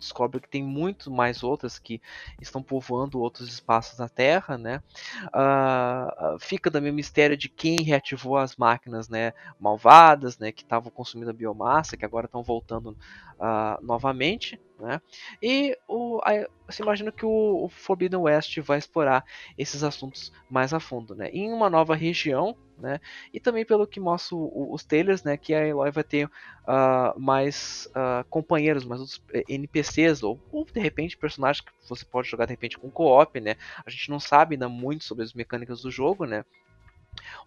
[0.00, 2.00] descobre que tem muito mais outras que
[2.40, 4.82] estão povoando outros espaços da Terra, né?
[5.26, 10.90] Uh, fica também o mistério de quem reativou as máquinas, né, malvadas, né, que estavam
[10.90, 12.96] consumindo a biomassa, que agora estão voltando
[13.40, 15.00] uh, novamente, Né?
[15.42, 19.24] E o, a, você imagina que o, o, Forbidden West vai explorar
[19.58, 21.28] esses assuntos mais a fundo, né?
[21.30, 22.98] Em uma nova região, né?
[23.32, 25.36] E também pelo que mostra os trailers, né?
[25.36, 30.64] Que a Eloy vai ter uh, mais uh, companheiros, mais outros eh, NPCs ou, ou,
[30.64, 33.56] de repente personagens que você pode jogar de repente com co-op, né?
[33.84, 36.42] A gente não sabe ainda muito sobre as mecânicas do jogo, né?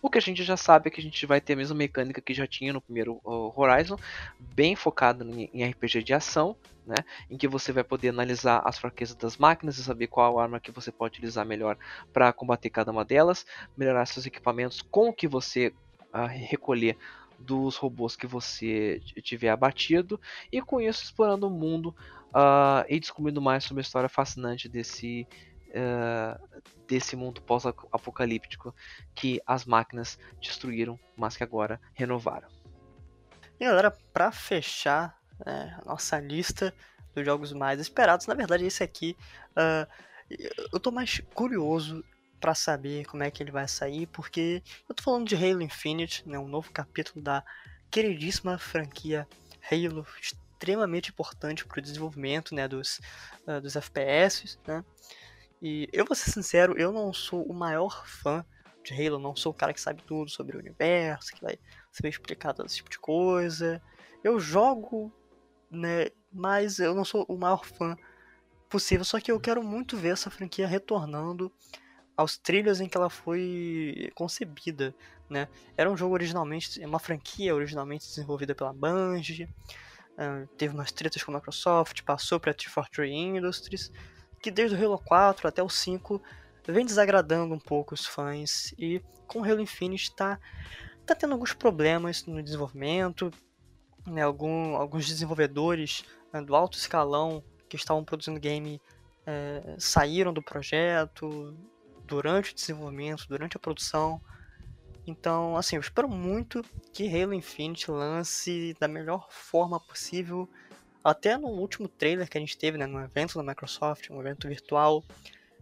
[0.01, 2.21] O que a gente já sabe é que a gente vai ter a mesma mecânica
[2.21, 3.97] que já tinha no primeiro Horizon,
[4.37, 6.95] bem focado em RPG de ação, né,
[7.29, 10.71] em que você vai poder analisar as fraquezas das máquinas e saber qual arma que
[10.71, 11.77] você pode utilizar melhor
[12.11, 13.45] para combater cada uma delas,
[13.77, 15.73] melhorar seus equipamentos com o que você
[16.13, 16.97] uh, recolher
[17.39, 20.19] dos robôs que você tiver abatido
[20.51, 21.95] e com isso explorando o mundo
[22.29, 25.27] uh, e descobrindo mais sobre a história fascinante desse
[25.73, 28.73] uh, desse mundo pós-apocalíptico
[29.13, 32.47] que as máquinas destruíram, mas que agora renovaram.
[33.59, 36.73] E galera, para fechar né, nossa lista
[37.13, 39.15] dos jogos mais esperados, na verdade esse aqui
[39.51, 39.87] uh,
[40.71, 42.03] eu tô mais curioso
[42.39, 46.27] para saber como é que ele vai sair, porque eu tô falando de Halo Infinite,
[46.27, 47.43] né, um novo capítulo da
[47.89, 49.27] queridíssima franquia
[49.71, 52.99] Halo, extremamente importante para o desenvolvimento né, dos,
[53.47, 54.83] uh, dos FPS, né?
[55.65, 58.45] E eu vou ser sincero, eu não sou o maior fã
[58.83, 61.57] de Halo, não sou o cara que sabe tudo sobre o universo, que vai
[61.89, 63.81] saber explicar todo esse tipo de coisa.
[64.21, 65.09] Eu jogo,
[65.71, 67.95] né, mas eu não sou o maior fã
[68.69, 71.49] possível, só que eu quero muito ver essa franquia retornando
[72.17, 74.93] aos trilhos em que ela foi concebida,
[75.29, 75.47] né?
[75.77, 79.47] Era um jogo originalmente, uma franquia originalmente desenvolvida pela Bungie,
[80.57, 83.91] teve umas tretas com a Microsoft, passou para 343 Industries,
[84.43, 86.21] que desde o Halo 4 até o 5
[86.67, 90.37] vem desagradando um pouco os fãs e com o Halo Infinite está
[91.05, 93.31] tá tendo alguns problemas no desenvolvimento,
[94.05, 98.81] né, algum, alguns desenvolvedores né, do alto escalão que estavam produzindo game
[99.25, 101.57] é, saíram do projeto
[102.05, 104.21] durante o desenvolvimento, durante a produção.
[105.07, 110.49] Então, assim, eu espero muito que Halo Infinite lance da melhor forma possível
[111.03, 114.47] até no último trailer que a gente teve, né, no evento da Microsoft, um evento
[114.47, 115.03] virtual,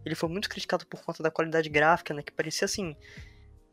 [0.04, 2.96] ele foi muito criticado por conta da qualidade gráfica, né, que parecia assim,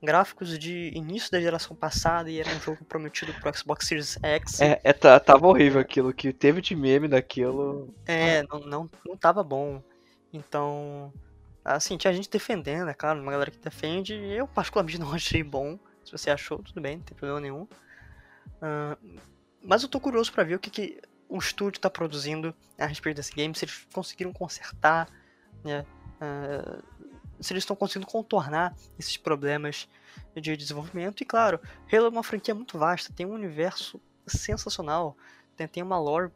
[0.01, 4.61] gráficos de início da geração passada e era um jogo prometido pro Xbox Series X.
[4.61, 7.93] É, é tá, tava horrível aquilo, que teve de meme daquilo.
[8.05, 9.83] É, não, não, não tava bom.
[10.31, 11.13] Então,
[11.63, 15.77] assim, tinha gente defendendo, é claro, uma galera que defende, eu particularmente não achei bom.
[16.05, 17.67] Se você achou, tudo bem, não tem problema nenhum.
[18.61, 19.19] Uh,
[19.61, 20.99] mas eu tô curioso para ver o que, que
[21.29, 25.07] o estúdio está produzindo a respeito desse game, se eles conseguiram consertar,
[25.63, 26.83] né, uh,
[27.39, 29.87] se eles estão conseguindo contornar esses problemas
[30.35, 31.21] de desenvolvimento.
[31.21, 31.59] E claro,
[31.91, 35.15] Halo é uma franquia muito vasta, tem um universo sensacional,
[35.55, 36.31] tem, tem uma lore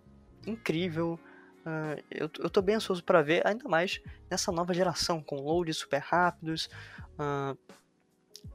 [0.46, 1.20] incrível.
[1.66, 5.78] Uh, eu, eu tô bem ansioso para ver, ainda mais nessa nova geração, com loads
[5.78, 6.70] super rápidos,
[7.18, 7.58] uh,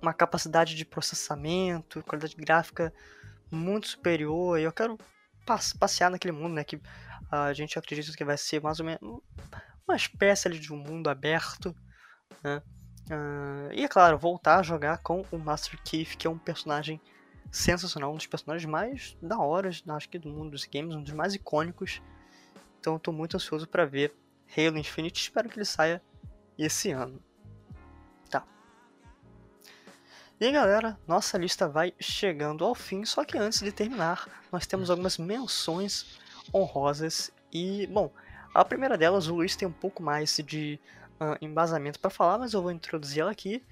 [0.00, 2.92] uma capacidade de processamento, qualidade gráfica
[3.50, 4.58] muito superior.
[4.58, 4.98] Eu quero
[5.78, 6.64] passear naquele mundo, né?
[6.64, 6.80] Que
[7.30, 9.00] a gente acredita que vai ser mais ou menos
[9.86, 11.74] uma espécie ali de um mundo aberto,
[12.42, 12.62] né?
[13.10, 17.00] Uh, e é claro, voltar a jogar com o Master Chief, que é um personagem
[17.50, 21.14] sensacional, um dos personagens mais da hora, acho que do mundo dos games, um dos
[21.14, 22.02] mais icônicos.
[22.78, 24.14] Então tô muito ansioso para ver
[24.56, 26.02] Halo Infinite, espero que ele saia
[26.58, 27.22] esse ano.
[30.40, 34.88] E galera, nossa lista vai chegando ao fim, só que antes de terminar, nós temos
[34.88, 36.16] algumas menções
[36.54, 37.32] honrosas.
[37.52, 38.12] E, bom,
[38.54, 40.78] a primeira delas, o Luiz tem um pouco mais de
[41.20, 43.64] uh, embasamento para falar, mas eu vou introduzir ela aqui,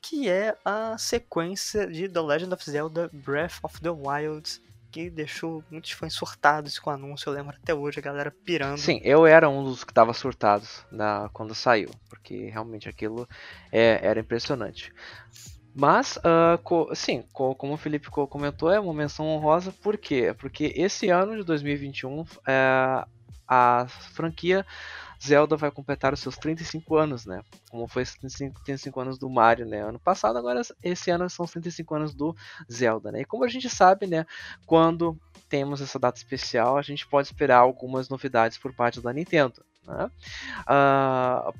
[0.00, 5.62] que é a sequência de The Legend of Zelda Breath of the Wild, que deixou
[5.70, 8.78] muitos fãs surtados com o anúncio, eu lembro até hoje, a galera pirando.
[8.78, 13.28] Sim, eu era um dos que estava surtados na, quando saiu, porque realmente aquilo
[13.70, 14.90] é, era impressionante.
[15.74, 20.34] Mas, uh, co sim, co como o Felipe comentou, é uma menção honrosa, por quê?
[20.38, 23.04] Porque esse ano de 2021 é,
[23.48, 24.64] a franquia
[25.22, 27.42] Zelda vai completar os seus 35 anos, né?
[27.70, 29.80] Como foi os 35, 35 anos do Mario, né?
[29.80, 32.36] Ano passado, agora esse ano são os 35 anos do
[32.70, 33.22] Zelda, né?
[33.22, 34.26] E como a gente sabe, né?
[34.66, 35.18] Quando
[35.48, 39.64] temos essa data especial, a gente pode esperar algumas novidades por parte da Nintendo.
[39.86, 40.10] Né?
[40.68, 41.54] Uh,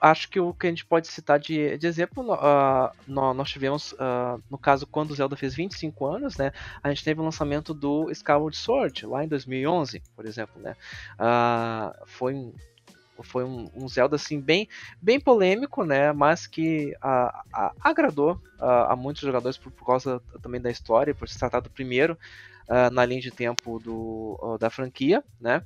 [0.00, 4.42] acho que o que a gente pode citar de, de exemplo, uh, nós tivemos, uh,
[4.50, 8.56] no caso, quando Zelda fez 25 anos, né, a gente teve o lançamento do Skyward
[8.56, 10.74] Sword, lá em 2011, por exemplo, né,
[11.14, 12.54] uh, foi um,
[13.22, 14.66] foi um, um, Zelda assim bem,
[15.02, 16.10] bem polêmico, né?
[16.10, 16.94] Mas que
[17.82, 22.16] agradou a muitos jogadores por, por, causa também da história, por se tratar do primeiro
[22.90, 25.62] na linha de tempo do, da franquia, né?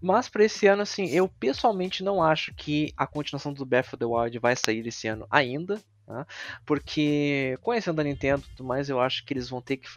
[0.00, 3.96] Mas para esse ano, assim, eu pessoalmente não acho que a continuação do Breath of
[3.96, 5.80] the Wild vai sair esse ano ainda.
[6.12, 6.26] Tá?
[6.66, 9.88] Porque conhecendo a Nintendo tudo mais, eu acho que eles vão ter que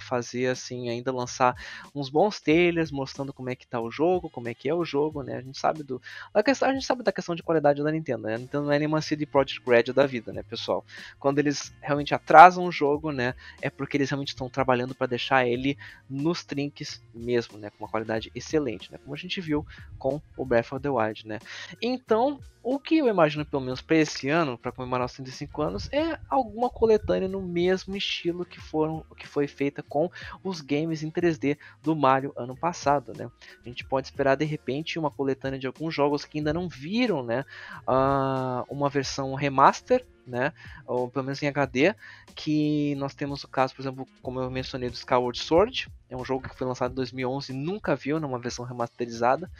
[0.00, 1.54] fazer assim, ainda lançar
[1.94, 4.82] uns bons trailers mostrando como é que tá o jogo, como é que é o
[4.82, 5.36] jogo, né?
[5.36, 6.00] A gente sabe do
[6.32, 8.36] a, questão, a gente sabe da questão de qualidade da Nintendo, né?
[8.36, 10.82] A Nintendo não é nenhuma CD Projekt Red da vida, né, pessoal?
[11.18, 15.46] Quando eles realmente atrasam o jogo, né, é porque eles realmente estão trabalhando para deixar
[15.46, 15.76] ele
[16.08, 18.96] nos trinques mesmo, né, com uma qualidade excelente, né?
[18.96, 19.66] Como a gente viu
[19.98, 21.38] com o Breath of the Wild, né?
[21.82, 22.40] Então,
[22.70, 26.18] o que eu imagino pelo menos para esse ano, para comemorar os 35 anos é
[26.28, 30.10] alguma coletânea no mesmo estilo que foram que foi feita com
[30.44, 33.30] os games em 3D do Mario ano passado, né?
[33.64, 37.22] A gente pode esperar de repente uma coletânea de alguns jogos que ainda não viram,
[37.22, 37.46] né?
[37.88, 40.52] Uh, uma versão remaster né?
[40.86, 41.94] Ou pelo menos em HD,
[42.34, 46.24] que nós temos o caso, por exemplo, como eu mencionei do Skyward Sword, é um
[46.24, 49.50] jogo que foi lançado em 2011 e nunca viu numa versão remasterizada.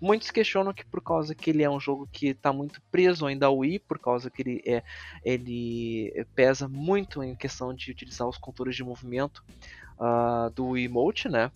[0.00, 3.46] Muitos questionam que por causa que ele é um jogo que está muito preso ainda
[3.46, 4.82] ao Wii, por causa que ele, é,
[5.24, 9.42] ele pesa muito em questão de utilizar os controles de movimento
[9.98, 11.50] uh, do emote, né?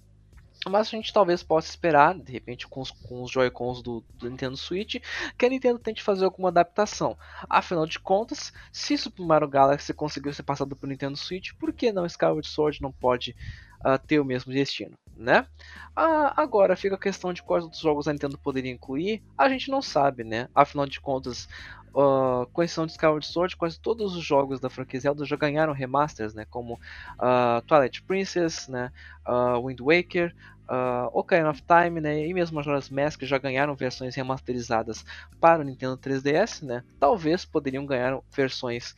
[0.68, 4.28] Mas a gente talvez possa esperar, de repente, com os, com os Joy-Cons do, do,
[4.28, 4.96] Nintendo Switch,
[5.38, 7.16] que a Nintendo tente fazer alguma adaptação.
[7.48, 11.72] Afinal de contas, se Super Mario Galaxy conseguiu ser passado para o Nintendo Switch, por
[11.72, 13.34] que não Skyward Sword não pode
[13.80, 14.98] uh, ter o mesmo destino?
[15.20, 15.46] Né?
[15.90, 19.70] Uh, agora fica a questão de quais outros jogos a Nintendo poderia incluir, a gente
[19.70, 20.48] não sabe, né?
[20.54, 21.46] Afinal de contas,
[21.94, 25.72] uh, com exceção de Skyward Sword, quase todos os jogos da franquia Zelda já ganharam
[25.72, 26.44] remasters, né?
[26.48, 28.90] Como uh, Twilight Princess, né?
[29.26, 30.34] Uh, Wind Waker,
[30.68, 32.26] uh, Ocarina of Time, né?
[32.26, 35.04] E mesmo Majora's Mask já ganharam versões remasterizadas
[35.40, 36.82] para o Nintendo 3DS, né?
[36.98, 38.94] Talvez poderiam ganhar versões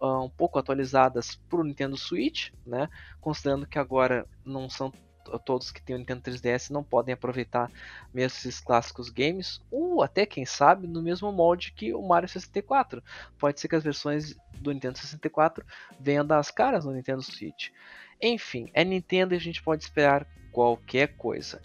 [0.00, 2.88] um pouco atualizadas para o Nintendo Switch, né?
[3.20, 4.92] Considerando que agora não são
[5.44, 7.70] todos que têm o Nintendo 3DS não podem aproveitar
[8.12, 13.02] mesmo esses clássicos games, ou até quem sabe no mesmo molde que o Mario 64.
[13.38, 15.64] Pode ser que as versões do Nintendo 64
[15.98, 17.70] venham das caras no Nintendo Switch.
[18.20, 21.60] Enfim, é Nintendo e a gente pode esperar qualquer coisa.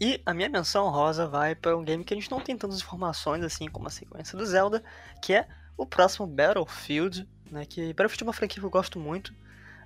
[0.00, 2.80] E a minha menção rosa vai para um game que a gente não tem tantas
[2.80, 4.82] informações assim como a sequência do Zelda,
[5.22, 5.46] que é
[5.76, 7.64] o próximo Battlefield, né?
[7.64, 9.34] Que Battlefield é uma franquia que eu gosto muito.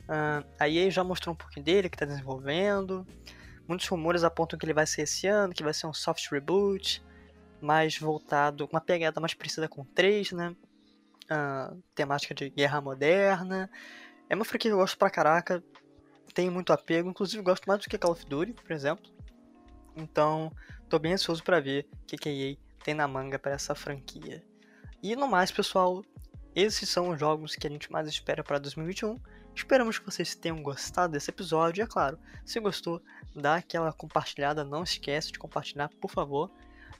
[0.08, 3.06] Uh, a EA já mostrou um pouquinho dele, que está desenvolvendo.
[3.66, 7.02] Muitos rumores apontam que ele vai ser esse ano, que vai ser um soft reboot,
[7.60, 10.56] mais voltado, uma pegada mais parecida com 3, né?
[11.24, 13.68] Uh, temática de guerra moderna.
[14.28, 15.62] É uma franquia que eu gosto pra caraca,
[16.32, 19.10] tenho muito apego, inclusive gosto mais do que Call of Duty, por exemplo.
[19.96, 20.52] Então,
[20.88, 24.44] tô bem ansioso para ver o que a EA tem na manga para essa franquia.
[25.02, 26.04] E no mais, pessoal,
[26.54, 29.18] esses são os jogos que a gente mais espera para 2021.
[29.56, 31.80] Esperamos que vocês tenham gostado desse episódio.
[31.80, 33.00] E é claro, se gostou,
[33.34, 34.62] dá aquela compartilhada.
[34.62, 36.50] Não esquece de compartilhar, por favor.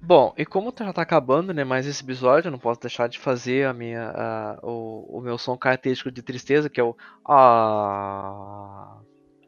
[0.00, 3.18] Bom, e como já tá acabando, né, mais esse episódio, eu não posso deixar de
[3.18, 8.98] fazer a minha, o, o meu som característico de tristeza, que é o ah,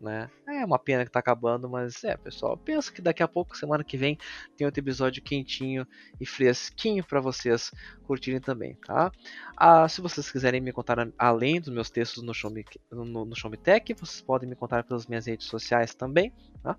[0.01, 0.31] né?
[0.47, 3.85] É uma pena que tá acabando, mas é, pessoal, penso que daqui a pouco, semana
[3.85, 4.19] que vem,
[4.57, 5.87] tem outro episódio quentinho
[6.21, 7.71] e fresquinho para vocês
[8.05, 9.13] curtirem também, tá?
[9.57, 13.37] Ah, se vocês quiserem me contar além dos meus textos no Show Me, no, no
[13.37, 16.33] Show Tech, vocês podem me contar pelas minhas redes sociais também,
[16.63, 16.77] tá?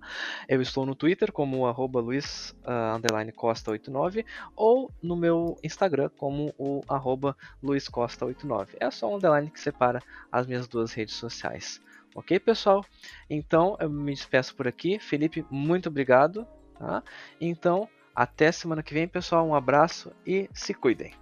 [0.48, 3.00] Eu estou no Twitter como arroba luiz, uh,
[3.32, 4.24] costa89
[4.56, 8.68] ou no meu Instagram como o arroba luizcosta89.
[8.80, 10.00] É só um underline que separa
[10.30, 11.80] as minhas duas redes sociais.
[12.14, 12.84] Ok, pessoal?
[13.28, 14.98] Então, eu me despeço por aqui.
[14.98, 16.46] Felipe, muito obrigado.
[16.78, 17.02] Tá?
[17.40, 19.46] Então, até semana que vem, pessoal.
[19.46, 21.14] Um abraço e se cuidem.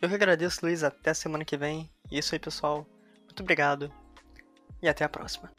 [0.00, 0.84] Eu que agradeço, Luiz.
[0.84, 1.90] Até semana que vem.
[2.10, 2.86] Isso aí, pessoal.
[3.24, 3.92] Muito obrigado.
[4.82, 5.50] E até a próxima.